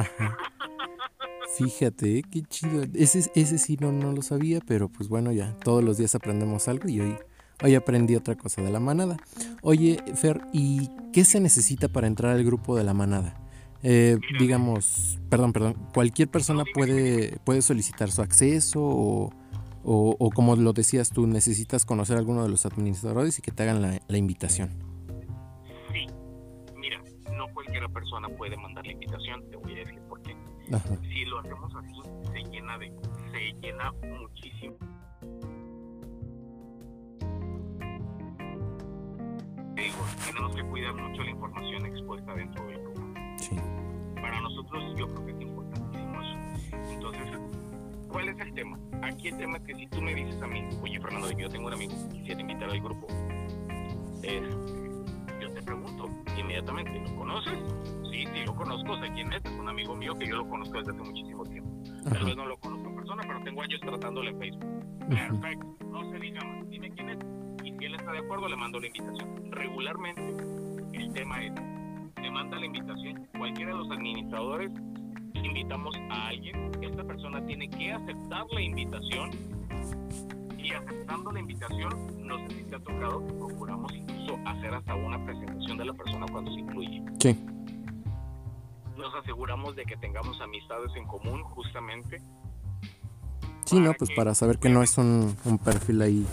Ajá. 0.00 0.36
Fíjate, 1.58 2.18
eh, 2.18 2.22
qué 2.30 2.42
chido. 2.42 2.82
Ese, 2.94 3.30
ese 3.34 3.58
sí 3.58 3.76
no, 3.80 3.92
no 3.92 4.12
lo 4.12 4.22
sabía, 4.22 4.60
pero 4.66 4.88
pues 4.88 5.08
bueno, 5.08 5.30
ya 5.32 5.52
todos 5.60 5.84
los 5.84 5.98
días 5.98 6.14
aprendemos 6.14 6.66
algo 6.68 6.88
y 6.88 7.00
hoy, 7.00 7.16
hoy 7.62 7.74
aprendí 7.74 8.16
otra 8.16 8.36
cosa 8.36 8.62
de 8.62 8.70
la 8.70 8.80
manada. 8.80 9.16
Oye, 9.62 10.02
Fer, 10.16 10.40
¿y 10.52 10.90
qué 11.12 11.24
se 11.24 11.40
necesita 11.40 11.88
para 11.88 12.06
entrar 12.06 12.32
al 12.32 12.44
grupo 12.44 12.76
de 12.76 12.84
la 12.84 12.94
manada? 12.94 13.40
Eh, 13.82 14.16
Mira. 14.20 14.38
digamos, 14.40 15.18
perdón, 15.28 15.52
perdón, 15.52 15.74
cualquier 15.92 16.28
persona 16.28 16.64
puede, 16.72 17.38
puede 17.44 17.60
solicitar 17.62 18.10
su 18.10 18.22
acceso 18.22 18.80
o, 18.82 19.30
o, 19.84 20.16
o 20.18 20.30
como 20.30 20.56
lo 20.56 20.72
decías 20.72 21.10
tú, 21.10 21.26
necesitas 21.26 21.84
conocer 21.84 22.16
a 22.16 22.20
alguno 22.20 22.42
de 22.42 22.48
los 22.48 22.64
administradores 22.66 23.38
y 23.38 23.42
que 23.42 23.52
te 23.52 23.62
hagan 23.62 23.82
la, 23.82 24.00
la 24.08 24.16
invitación. 24.18 24.70
Cualquier 27.84 28.02
persona 28.02 28.28
puede 28.30 28.56
mandar 28.56 28.86
la 28.86 28.92
invitación, 28.92 29.50
te 29.50 29.56
voy 29.56 29.72
a 29.72 29.84
decir 29.84 30.00
por 30.08 30.22
qué. 30.22 30.34
Ajá. 30.72 30.96
Si 31.02 31.24
lo 31.26 31.40
hacemos 31.40 31.70
así, 31.74 32.00
se 32.32 32.50
llena 32.50 32.78
de, 32.78 32.90
se 33.30 33.52
llena 33.60 33.92
muchísimo. 33.92 34.76
Te 39.74 39.82
digo, 39.82 39.98
tenemos 40.26 40.56
que 40.56 40.62
cuidar 40.62 40.94
mucho 40.94 41.22
la 41.22 41.30
información 41.30 41.84
expuesta 41.84 42.34
dentro 42.34 42.66
del 42.66 42.78
grupo. 42.78 43.00
Sí. 43.36 43.56
para 44.14 44.40
nosotros 44.40 44.82
yo 44.96 45.06
creo 45.12 45.26
que 45.26 45.32
es 45.32 45.40
importantísimo 45.42 46.22
eso. 46.22 46.76
Entonces, 46.90 47.38
¿cuál 48.08 48.28
es 48.30 48.40
el 48.40 48.54
tema? 48.54 48.78
Aquí 49.02 49.28
el 49.28 49.36
tema 49.36 49.58
es 49.58 49.64
que 49.64 49.74
si 49.74 49.86
tú 49.88 50.00
me 50.00 50.14
dices 50.14 50.40
a 50.40 50.46
mí, 50.46 50.66
oye 50.80 50.98
Fernando, 51.00 51.30
yo 51.32 51.50
tengo 51.50 51.66
un 51.66 51.74
amigo 51.74 51.92
que 52.08 52.16
quisiera 52.16 52.40
invitar 52.40 52.70
al 52.70 52.80
grupo, 52.80 53.06
este, 54.22 54.40
yo 55.38 55.52
te 55.52 55.62
pregunto 55.62 56.08
inmediatamente, 56.40 57.00
¿lo 57.00 57.16
conoces? 57.16 57.58
Sí, 58.10 58.24
sí, 58.32 58.44
lo 58.46 58.54
conozco, 58.54 58.96
sé 59.00 59.10
quién 59.12 59.32
es, 59.32 59.44
es 59.44 59.52
un 59.52 59.68
amigo 59.68 59.94
mío 59.94 60.14
que 60.14 60.26
yo 60.26 60.36
lo 60.36 60.48
conozco 60.48 60.78
desde 60.78 60.92
hace 60.92 61.02
muchísimo 61.02 61.44
tiempo. 61.44 61.70
Tal 62.04 62.16
Ajá. 62.16 62.24
vez 62.24 62.36
no 62.36 62.46
lo 62.46 62.56
conozco 62.58 62.88
en 62.88 62.96
persona, 62.96 63.22
pero 63.26 63.42
tengo 63.44 63.62
años 63.62 63.80
tratándole 63.80 64.30
en 64.30 64.38
Facebook. 64.38 64.64
Perfecto, 65.08 65.76
no 65.86 66.10
se 66.10 66.18
diga 66.18 66.40
más, 66.44 66.68
dime 66.68 66.90
quién 66.90 67.10
es. 67.10 67.18
Y 67.64 67.78
si 67.78 67.84
él 67.84 67.94
está 67.94 68.12
de 68.12 68.18
acuerdo, 68.18 68.48
le 68.48 68.56
mando 68.56 68.80
la 68.80 68.86
invitación. 68.86 69.52
Regularmente, 69.52 70.36
el 70.92 71.12
tema 71.12 71.42
es, 71.44 71.52
le 72.22 72.30
manda 72.30 72.58
la 72.58 72.66
invitación, 72.66 73.28
cualquiera 73.36 73.72
de 73.72 73.78
los 73.78 73.90
administradores, 73.90 74.70
invitamos 75.34 75.96
a 76.10 76.28
alguien, 76.28 76.70
esta 76.82 77.04
persona 77.04 77.44
tiene 77.46 77.68
que 77.68 77.92
aceptar 77.92 78.46
la 78.50 78.60
invitación 78.60 79.30
y 80.64 80.72
aceptando 80.72 81.30
la 81.32 81.40
invitación, 81.40 82.26
no 82.26 82.38
sé 82.38 82.48
si 82.56 82.64
te 82.64 82.76
ha 82.76 82.80
tocado, 82.80 83.24
procuramos 83.26 83.92
incluso 83.94 84.36
hacer 84.46 84.74
hasta 84.74 84.94
una 84.94 85.22
presentación 85.24 85.76
de 85.78 85.84
la 85.84 85.92
persona 85.92 86.26
cuando 86.32 86.52
se 86.52 86.60
incluye. 86.60 87.04
Sí. 87.20 87.46
Nos 88.96 89.14
aseguramos 89.14 89.76
de 89.76 89.84
que 89.84 89.96
tengamos 89.96 90.40
amistades 90.40 90.90
en 90.96 91.06
común, 91.06 91.42
justamente, 91.44 92.22
Sí, 93.66 93.80
no, 93.80 93.92
pues 93.94 94.10
que- 94.10 94.16
para 94.16 94.34
saber 94.34 94.58
que 94.58 94.68
no 94.68 94.82
es 94.82 94.96
un, 94.98 95.36
un 95.44 95.58
perfil 95.58 96.02
ahí 96.02 96.26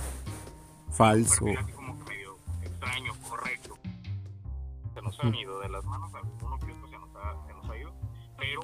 falso. 0.91 1.45
perfil 1.45 1.57
así 1.59 1.71
como 1.73 1.97
que 2.05 2.11
medio 2.11 2.35
extraño, 2.61 3.13
correcto. 3.29 3.77
Se 4.93 5.01
nos 5.01 5.17
han 5.21 5.33
ido 5.35 5.59
de 5.61 5.69
las 5.69 5.83
manos, 5.85 6.13
alguno 6.13 6.59
que 6.59 6.71
otro 6.73 6.87
se 6.89 6.97
nos, 6.99 7.09
ha, 7.15 7.47
se 7.47 7.53
nos 7.53 7.69
ha 7.69 7.77
ido, 7.77 7.93
pero 8.37 8.59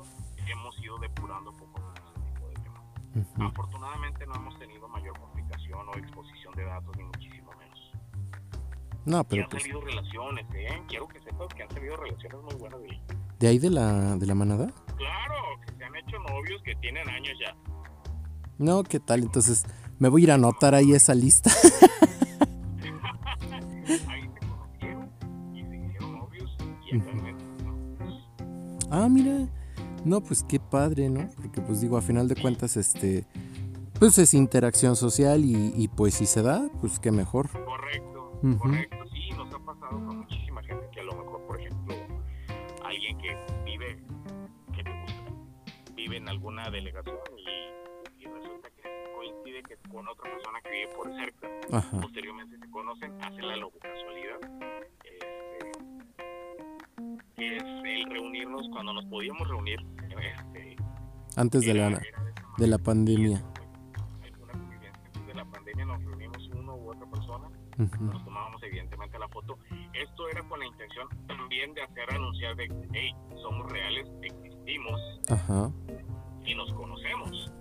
hemos 0.47 0.80
ido 0.84 0.97
depurando 0.99 1.51
poco 1.53 1.77
a 1.80 1.93
poco 1.93 2.10
ese 2.12 2.19
tipo 2.34 2.47
de 2.49 2.56
temas. 2.56 2.84
Ujú. 3.15 3.43
Afortunadamente 3.43 4.27
no 4.27 4.36
hemos 4.36 4.60
tenido 4.60 4.88
mayor 4.89 5.17
complicación 5.86 5.88
o 5.88 5.98
exposición 5.98 6.54
de 6.56 6.63
datos, 6.66 6.98
ni 6.98 7.04
muchísimo 7.04 7.52
menos. 7.60 7.92
No, 9.06 9.22
Y 9.22 9.24
pero 9.30 9.44
han 9.44 9.50
pues 9.50 9.63
salido 9.63 9.82
relaciones, 9.82 10.46
¿eh? 10.56 10.82
Quiero 10.88 11.08
que 11.08 11.20
sepas 11.22 11.48
que 11.56 11.63
han 11.63 11.70
salido 11.70 11.96
relaciones 11.98 12.42
muy 12.44 12.56
buenas 12.56 12.80
de 12.82 12.90
ahí. 12.92 13.02
de 13.40 13.48
ahí 13.48 13.60
de 13.60 13.70
la, 13.70 14.16
de 14.18 14.26
la 14.26 14.36
manada. 14.36 14.68
Claro, 14.98 15.36
que 15.66 15.74
se 15.78 15.84
han 15.84 15.96
hecho 15.96 16.18
novios 16.20 16.62
que 16.63 16.76
tienen 16.76 17.08
años 17.10 17.38
ya. 17.40 17.56
No, 18.58 18.84
¿qué 18.84 19.00
tal? 19.00 19.22
Entonces 19.22 19.63
me 20.00 20.10
voy 20.10 20.22
a 20.22 20.24
ir 20.26 20.32
a 20.32 20.36
anotar 20.36 20.74
ahí 20.76 20.94
esa 20.94 21.13
lista. 21.13 21.52
Ahí 24.10 24.30
se 24.34 24.48
conocieron 24.48 25.10
y 25.56 25.62
se 25.63 25.78
hicieron 25.78 26.20
novios 26.20 26.58
y 26.92 26.96
actualmente. 26.98 27.44
Ah, 28.92 29.08
mira. 29.10 29.48
No, 30.04 30.22
pues 30.22 30.44
qué 30.44 30.60
padre, 30.60 31.10
¿no? 31.10 31.30
Porque 31.36 31.62
pues 31.62 31.82
digo, 31.82 31.98
a 31.98 32.02
final 32.02 32.28
de 32.28 32.36
cuentas, 32.36 32.78
este, 32.78 33.26
pues 34.00 34.18
es 34.18 34.34
interacción 34.34 34.96
social 34.96 35.44
y, 35.44 35.74
y, 35.76 35.88
pues 35.88 36.16
si 36.16 36.26
se 36.26 36.42
da, 36.42 36.70
pues 36.82 37.00
qué 37.00 37.12
mejor. 37.12 37.50
Correcto, 37.50 38.40
correcto. 38.60 38.98
Sí, 39.12 39.30
nos 39.36 39.54
ha 39.54 39.60
pasado 39.60 39.98
con 40.06 40.18
muchísima 40.20 40.62
gente 40.64 40.88
que 40.92 41.00
a 41.00 41.04
lo 41.04 41.16
mejor, 41.16 41.42
por 41.48 41.60
ejemplo, 41.60 41.96
alguien 42.84 43.18
que 43.18 43.36
vive, 43.66 43.98
que 44.76 44.84
te 44.84 44.92
gusta, 45.02 45.94
vive 45.96 46.18
en 46.18 46.30
alguna 46.30 46.70
delegación 46.70 47.18
y, 47.38 48.24
y 48.24 48.26
resulta 48.26 48.70
que 48.70 48.84
coincide 49.16 49.64
que 49.64 49.78
con 49.90 50.08
otra 50.08 50.32
persona 50.32 50.62
que 50.64 50.70
vive 50.70 50.88
por 50.96 51.08
cerca, 51.16 51.48
Ajá. 51.72 52.02
posteriormente 52.02 52.58
se 52.60 52.70
conocen, 52.70 53.12
hacen 53.24 53.48
la 53.48 53.56
loco 53.58 53.80
casualidad. 53.80 54.40
Este, 55.04 55.72
que 57.36 57.56
es 57.58 57.64
el 57.64 58.10
reunirnos 58.12 58.68
cuando 58.72 58.94
nos 58.94 59.06
podíamos 59.06 59.48
reunir. 59.48 59.80
Este, 60.20 60.76
Antes 61.36 61.66
de 61.66 61.74
la, 61.74 62.02
de 62.58 62.68
la 62.68 62.78
pandemia. 62.80 63.44
Nos 65.86 66.04
reunimos 66.04 66.50
uno 66.56 66.76
u 66.76 66.92
otra 66.92 67.10
persona 67.10 67.48
Ujú. 67.80 68.04
nos 68.06 68.24
tomábamos 68.26 68.62
evidentemente 68.63 69.18
la 69.20 69.28
foto. 69.30 69.58
Esto 69.94 70.28
era 70.30 70.42
con 70.48 70.60
la 70.60 70.66
intención 70.66 71.08
también 71.28 71.74
de 71.76 71.84
hacer 71.84 72.12
anunciar 72.13 72.56
de, 72.56 72.68
hey, 72.94 73.12
somos 73.42 73.72
reales, 73.72 74.08
existimos 74.22 75.00
Ajá. 75.30 75.72
y 76.46 76.56
nos 76.56 76.72
conocemos, 76.74 77.52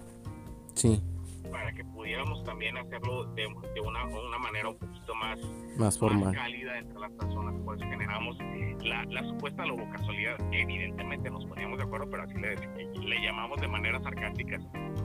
Sí, 0.75 1.03
para 1.51 1.73
que 1.73 1.85
pudiéramos 1.85 2.43
también 2.45 2.77
hacerlo 2.79 3.25
de, 3.35 3.43
de 3.75 3.81
una, 3.81 4.05
una 4.07 4.39
manera 4.39 4.69
un 4.71 4.77
poquito 4.79 5.15
más, 5.15 5.39
más 5.39 5.79
más 5.79 5.99
formal. 5.99 6.35
cálida 6.35 6.79
entre 6.79 6.99
las 6.99 7.13
personas, 7.13 7.55
por 7.65 7.77
eso 7.77 7.85
generamos 7.89 8.37
la, 8.85 9.05
la 9.05 9.23
supuesta 9.29 9.65
lobo 9.67 9.89
casualidad. 9.91 10.37
Evidentemente 10.53 11.31
nos 11.31 11.45
poníamos 11.47 11.79
de 11.79 11.85
acuerdo, 11.85 12.09
pero 12.11 12.23
así 12.25 12.35
le, 12.35 12.57
le 12.57 13.21
llamamos 13.23 13.61
de 13.61 13.69
manera 13.69 14.01
sarcástica, 14.03 14.59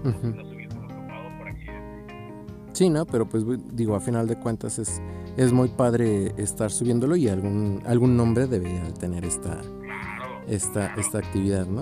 Ujú. 0.04 0.22
si 0.22 0.34
¿no? 2.90 3.06
Pero 3.06 3.28
pues 3.28 3.44
digo, 3.74 3.96
a 3.96 4.00
final 4.00 4.28
de 4.28 4.38
cuentas 4.40 4.80
es, 4.80 5.02
es 5.38 5.52
muy 5.52 5.70
padre 5.70 6.34
estar 6.38 6.72
subiéndolo 6.72 7.16
y 7.16 7.28
algún, 7.28 7.82
algún 7.86 8.16
nombre 8.18 8.48
debería 8.48 8.84
tener 8.94 9.26
esta, 9.26 9.62
esta, 10.48 10.94
esta 10.96 11.20
actividad, 11.20 11.68
¿no? 11.68 11.82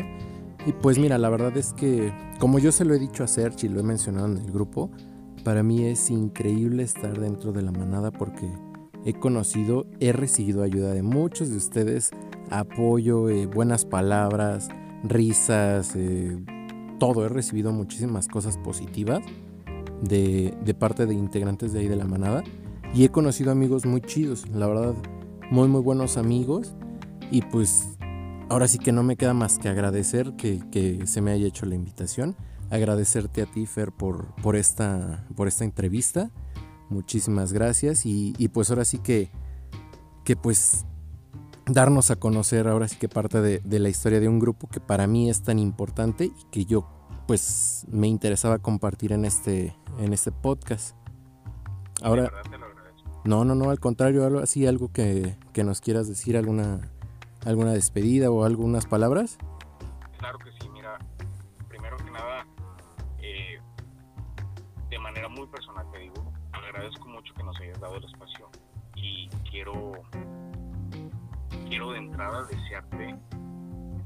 Y 0.65 0.73
pues 0.73 0.99
mira, 0.99 1.17
la 1.17 1.29
verdad 1.29 1.55
es 1.57 1.73
que, 1.73 2.13
como 2.39 2.59
yo 2.59 2.71
se 2.71 2.85
lo 2.85 2.93
he 2.93 2.99
dicho 2.99 3.23
a 3.23 3.27
Serge 3.27 3.67
y 3.67 3.69
lo 3.69 3.79
he 3.79 3.83
mencionado 3.83 4.27
en 4.27 4.37
el 4.37 4.51
grupo, 4.51 4.91
para 5.43 5.63
mí 5.63 5.85
es 5.85 6.09
increíble 6.09 6.83
estar 6.83 7.17
dentro 7.17 7.53
de 7.53 7.61
la 7.61 7.71
manada 7.71 8.11
porque 8.11 8.51
he 9.05 9.13
conocido, 9.13 9.85
he 9.99 10.11
recibido 10.11 10.63
ayuda 10.63 10.93
de 10.93 11.01
muchos 11.01 11.49
de 11.49 11.57
ustedes, 11.57 12.11
apoyo, 12.49 13.29
eh, 13.29 13.45
buenas 13.45 13.85
palabras, 13.85 14.67
risas, 15.03 15.95
eh, 15.95 16.37
todo. 16.99 17.25
He 17.25 17.29
recibido 17.29 17.71
muchísimas 17.71 18.27
cosas 18.27 18.57
positivas 18.57 19.21
de, 20.01 20.75
parte 20.77 21.05
de 21.05 21.13
integrantes 21.13 21.73
de 21.73 21.79
ahí 21.79 21.87
de 21.87 21.95
la 21.95 22.05
manada 22.05 22.43
y 22.93 23.03
he 23.03 23.09
conocido 23.09 23.51
amigos 23.51 23.85
muy 23.85 24.01
chidos, 24.01 24.47
la 24.49 24.67
verdad, 24.67 24.95
muy 25.51 25.67
muy 25.67 25.81
buenos 25.81 26.17
amigos 26.17 26.75
y 27.31 27.41
pues 27.43 27.89
ahora 28.49 28.67
sí 28.67 28.79
que 28.79 28.91
no 28.91 29.03
me 29.03 29.15
queda 29.15 29.33
más 29.33 29.59
que 29.59 29.69
agradecer 29.69 30.33
que, 30.35 31.03
se 31.05 31.21
me 31.21 31.31
haya 31.31 31.47
hecho 31.47 31.65
la 31.65 31.75
invitación. 31.75 32.35
Agradecerte 32.71 33.41
a 33.41 33.45
ti, 33.45 33.65
Fer, 33.65 33.91
por, 33.91 34.35
por, 34.35 34.55
esta, 34.55 35.27
por 35.35 35.47
esta 35.47 35.63
entrevista. 35.63 36.31
Muchísimas 36.89 37.51
gracias. 37.51 38.05
Y, 38.05 38.33
y 38.37 38.49
pues 38.49 38.69
ahora 38.69 38.85
sí 38.85 38.99
que, 38.99 39.31
que 40.23 40.35
pues 40.35 40.85
darnos 41.65 42.11
a 42.11 42.15
conocer 42.15 42.67
ahora 42.67 42.87
sí 42.87 42.97
que 42.97 43.09
parte 43.09 43.41
de, 43.41 43.59
de, 43.59 43.79
la 43.79 43.89
historia 43.89 44.19
de 44.19 44.27
un 44.27 44.39
grupo 44.39 44.67
que 44.67 44.79
para 44.79 45.07
mí 45.07 45.29
es 45.29 45.41
tan 45.41 45.59
importante 45.59 46.25
y 46.25 46.45
que 46.51 46.65
yo 46.65 46.87
pues 47.29 47.85
me 47.91 48.07
interesaba 48.07 48.57
compartir 48.57 49.11
en 49.11 49.23
este, 49.23 49.75
en 49.99 50.13
este 50.13 50.31
podcast. 50.31 50.95
Ahora, 52.01 52.31
no, 53.23 53.45
no, 53.45 53.53
no, 53.53 53.69
al 53.69 53.79
contrario, 53.79 54.25
algo 54.25 54.39
así, 54.39 54.65
algo 54.65 54.91
que, 54.91 55.37
que 55.53 55.63
nos 55.63 55.79
quieras 55.79 56.07
decir, 56.07 56.35
alguna, 56.37 56.89
alguna 57.45 57.71
despedida 57.71 58.31
o 58.31 58.45
algunas 58.45 58.87
palabras. 58.87 59.37
Claro 60.17 60.39
que 60.39 60.51
sí, 60.59 60.69
mira, 60.73 60.97
primero 61.67 61.97
que 61.97 62.09
nada, 62.09 62.47
eh, 63.19 63.59
de 64.89 64.97
manera 64.97 65.29
muy 65.29 65.45
personal 65.49 65.85
te 65.91 65.99
digo, 65.99 66.33
agradezco 66.51 67.07
mucho 67.09 67.31
que 67.35 67.43
nos 67.43 67.55
hayas 67.59 67.79
dado 67.79 67.97
el 67.97 68.05
espacio 68.05 68.49
y 68.95 69.29
quiero 69.51 69.91
quiero 71.67 71.91
de 71.91 71.99
entrada 71.99 72.43
desearte 72.45 73.15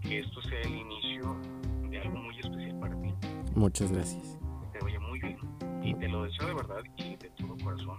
que 0.01 0.19
esto 0.19 0.41
sea 0.41 0.59
el 0.59 0.75
inicio 0.75 1.52
de 1.93 1.99
algo 1.99 2.17
muy 2.17 2.39
especial 2.39 2.79
para 2.79 2.99
ti. 3.01 3.13
Muchas 3.55 3.91
gracias. 3.91 4.39
Que 4.71 4.79
te 4.79 4.83
vaya 4.83 4.99
muy 4.99 5.19
bien. 5.19 5.37
Y 5.83 5.93
te 5.93 6.07
lo 6.07 6.23
deseo 6.23 6.47
de 6.47 6.53
verdad 6.55 6.81
y 6.97 7.15
de 7.17 7.29
todo 7.37 7.55
corazón. 7.63 7.97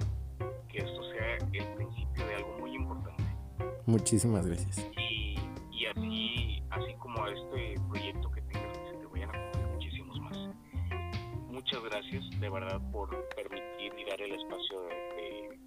Que 0.69 0.79
esto 0.79 1.03
sea 1.13 1.37
el 1.53 1.75
principio 1.75 2.27
de 2.27 2.35
algo 2.35 2.59
muy 2.59 2.75
importante. 2.75 3.23
Muchísimas 3.87 4.47
gracias. 4.47 4.91
Y, 4.99 5.39
y 5.71 5.87
así, 5.87 6.63
así 6.71 6.95
como 6.99 7.25
a 7.25 7.31
este 7.31 7.81
proyecto 7.89 8.33
que 8.33 8.43
tengas, 8.43 8.79
que 8.79 8.91
se 8.91 8.97
te 8.97 9.07
vayan 9.07 9.31
a 9.31 9.69
muchísimos 9.75 10.21
más. 10.21 10.39
Muchas 11.49 11.85
gracias 11.85 12.41
de 12.41 12.51
verdad 12.51 12.81
por 12.91 13.11
permitir 13.37 13.93
y 13.97 14.11
dar 14.11 14.21
el 14.21 14.33
espacio 14.33 14.83
de, 14.83 15.59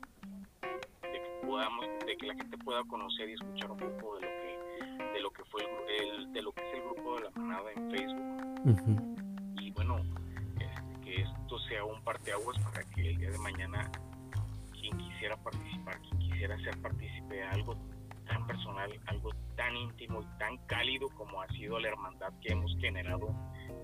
de 1.01 1.21
podamos, 1.45 1.85
de 2.05 2.17
que 2.17 2.27
la 2.27 2.35
gente 2.35 2.57
pueda 2.57 2.83
conocer 2.83 3.29
y 3.29 3.33
escuchar 3.33 3.71
un 3.71 3.77
poco 3.77 4.19
de 4.19 4.21
lo 4.21 4.27
que, 4.27 5.13
de 5.13 5.19
lo 5.21 5.31
que 5.31 5.43
fue 5.45 5.61
el, 5.63 6.17
el 6.17 6.33
de 6.33 6.41
lo 6.41 6.51
que 6.51 6.61
es 6.67 6.73
el 6.75 6.81
grupo 6.81 6.96
de 7.17 7.23
la 7.23 7.31
manada 7.31 7.71
en 7.75 7.91
Facebook. 7.91 8.27
Uh 8.65 8.69
-huh. 8.69 9.61
Y 9.61 9.71
bueno, 9.71 9.97
este, 10.59 11.01
que 11.01 11.21
esto 11.21 11.59
sea 11.67 11.83
un 11.83 12.01
parteaguas 12.03 12.57
para 12.63 12.83
que 12.83 13.09
el 13.09 13.17
día 13.17 13.31
de 13.31 13.37
mañana 13.39 13.91
quien 14.71 14.97
quisiera 14.97 15.35
participar, 15.37 15.99
quien 16.01 16.19
quisiera 16.19 16.57
ser 16.59 16.77
partícipe 16.81 17.35
de 17.35 17.43
algo 17.43 17.75
tan 18.27 18.45
personal, 18.45 18.91
algo 19.07 19.29
tan 19.55 19.75
íntimo 19.75 20.21
y 20.21 20.39
tan 20.39 20.57
cálido 20.67 21.07
como 21.17 21.41
ha 21.41 21.47
sido 21.49 21.79
la 21.79 21.89
hermandad 21.89 22.31
que 22.41 22.53
hemos 22.53 22.75
generado 22.79 23.33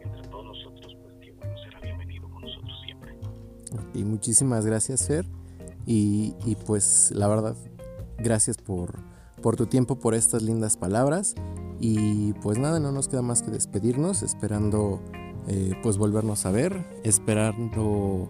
entre 0.01 0.21
todos 0.29 0.45
nosotros, 0.45 0.95
pues 1.01 1.15
que 1.21 1.31
bueno, 1.31 1.53
será 1.63 1.79
bienvenido 1.79 2.29
con 2.29 2.41
nosotros 2.41 2.81
siempre. 2.85 3.17
Y 3.93 4.03
muchísimas 4.03 4.65
gracias, 4.65 5.07
Fer. 5.07 5.25
Y, 5.85 6.33
y, 6.45 6.55
pues 6.55 7.11
la 7.13 7.27
verdad, 7.27 7.57
gracias 8.17 8.57
por, 8.57 8.99
por 9.41 9.55
tu 9.57 9.65
tiempo, 9.65 9.99
por 9.99 10.13
estas 10.13 10.41
lindas 10.41 10.77
palabras. 10.77 11.35
Y 11.85 12.31
pues 12.41 12.57
nada, 12.57 12.79
no 12.79 12.93
nos 12.93 13.09
queda 13.09 13.21
más 13.21 13.41
que 13.41 13.51
despedirnos, 13.51 14.23
esperando 14.23 15.01
eh, 15.49 15.73
pues 15.83 15.97
volvernos 15.97 16.45
a 16.45 16.51
ver, 16.51 16.81
esperando 17.03 18.29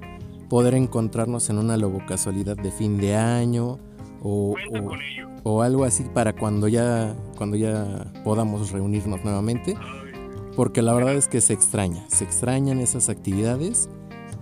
poder 0.49 0.73
encontrarnos 0.73 1.51
en 1.51 1.59
una 1.59 1.77
lobo 1.77 1.99
casualidad 2.07 2.57
de 2.57 2.71
fin 2.71 2.97
de 2.97 3.15
año 3.15 3.77
o, 4.23 4.55
o, 4.55 5.43
o, 5.43 5.61
algo 5.61 5.83
así 5.83 6.03
para 6.15 6.33
cuando 6.33 6.67
ya, 6.67 7.15
cuando 7.37 7.55
ya 7.55 8.11
podamos 8.23 8.71
reunirnos 8.71 9.23
nuevamente. 9.23 9.75
Porque 10.55 10.81
la 10.81 10.95
verdad 10.95 11.13
es 11.13 11.27
que 11.27 11.39
se 11.39 11.53
extraña, 11.53 12.03
se 12.07 12.23
extrañan 12.23 12.79
esas 12.79 13.07
actividades. 13.07 13.87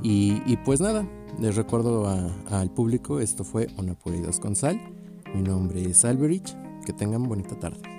Y, 0.01 0.41
y 0.45 0.55
pues 0.63 0.79
nada, 0.79 1.05
les 1.37 1.57
recuerdo 1.57 2.07
al 2.49 2.71
público, 2.71 3.19
esto 3.19 3.43
fue 3.43 3.67
Una 3.77 3.93
por 3.93 4.15
y 4.15 4.21
dos 4.21 4.39
con 4.39 4.55
sal. 4.55 4.79
Mi 5.35 5.41
nombre 5.41 5.83
es 5.83 6.05
Alberich. 6.05 6.55
Que 6.85 6.93
tengan 6.93 7.23
bonita 7.23 7.59
tarde. 7.59 7.90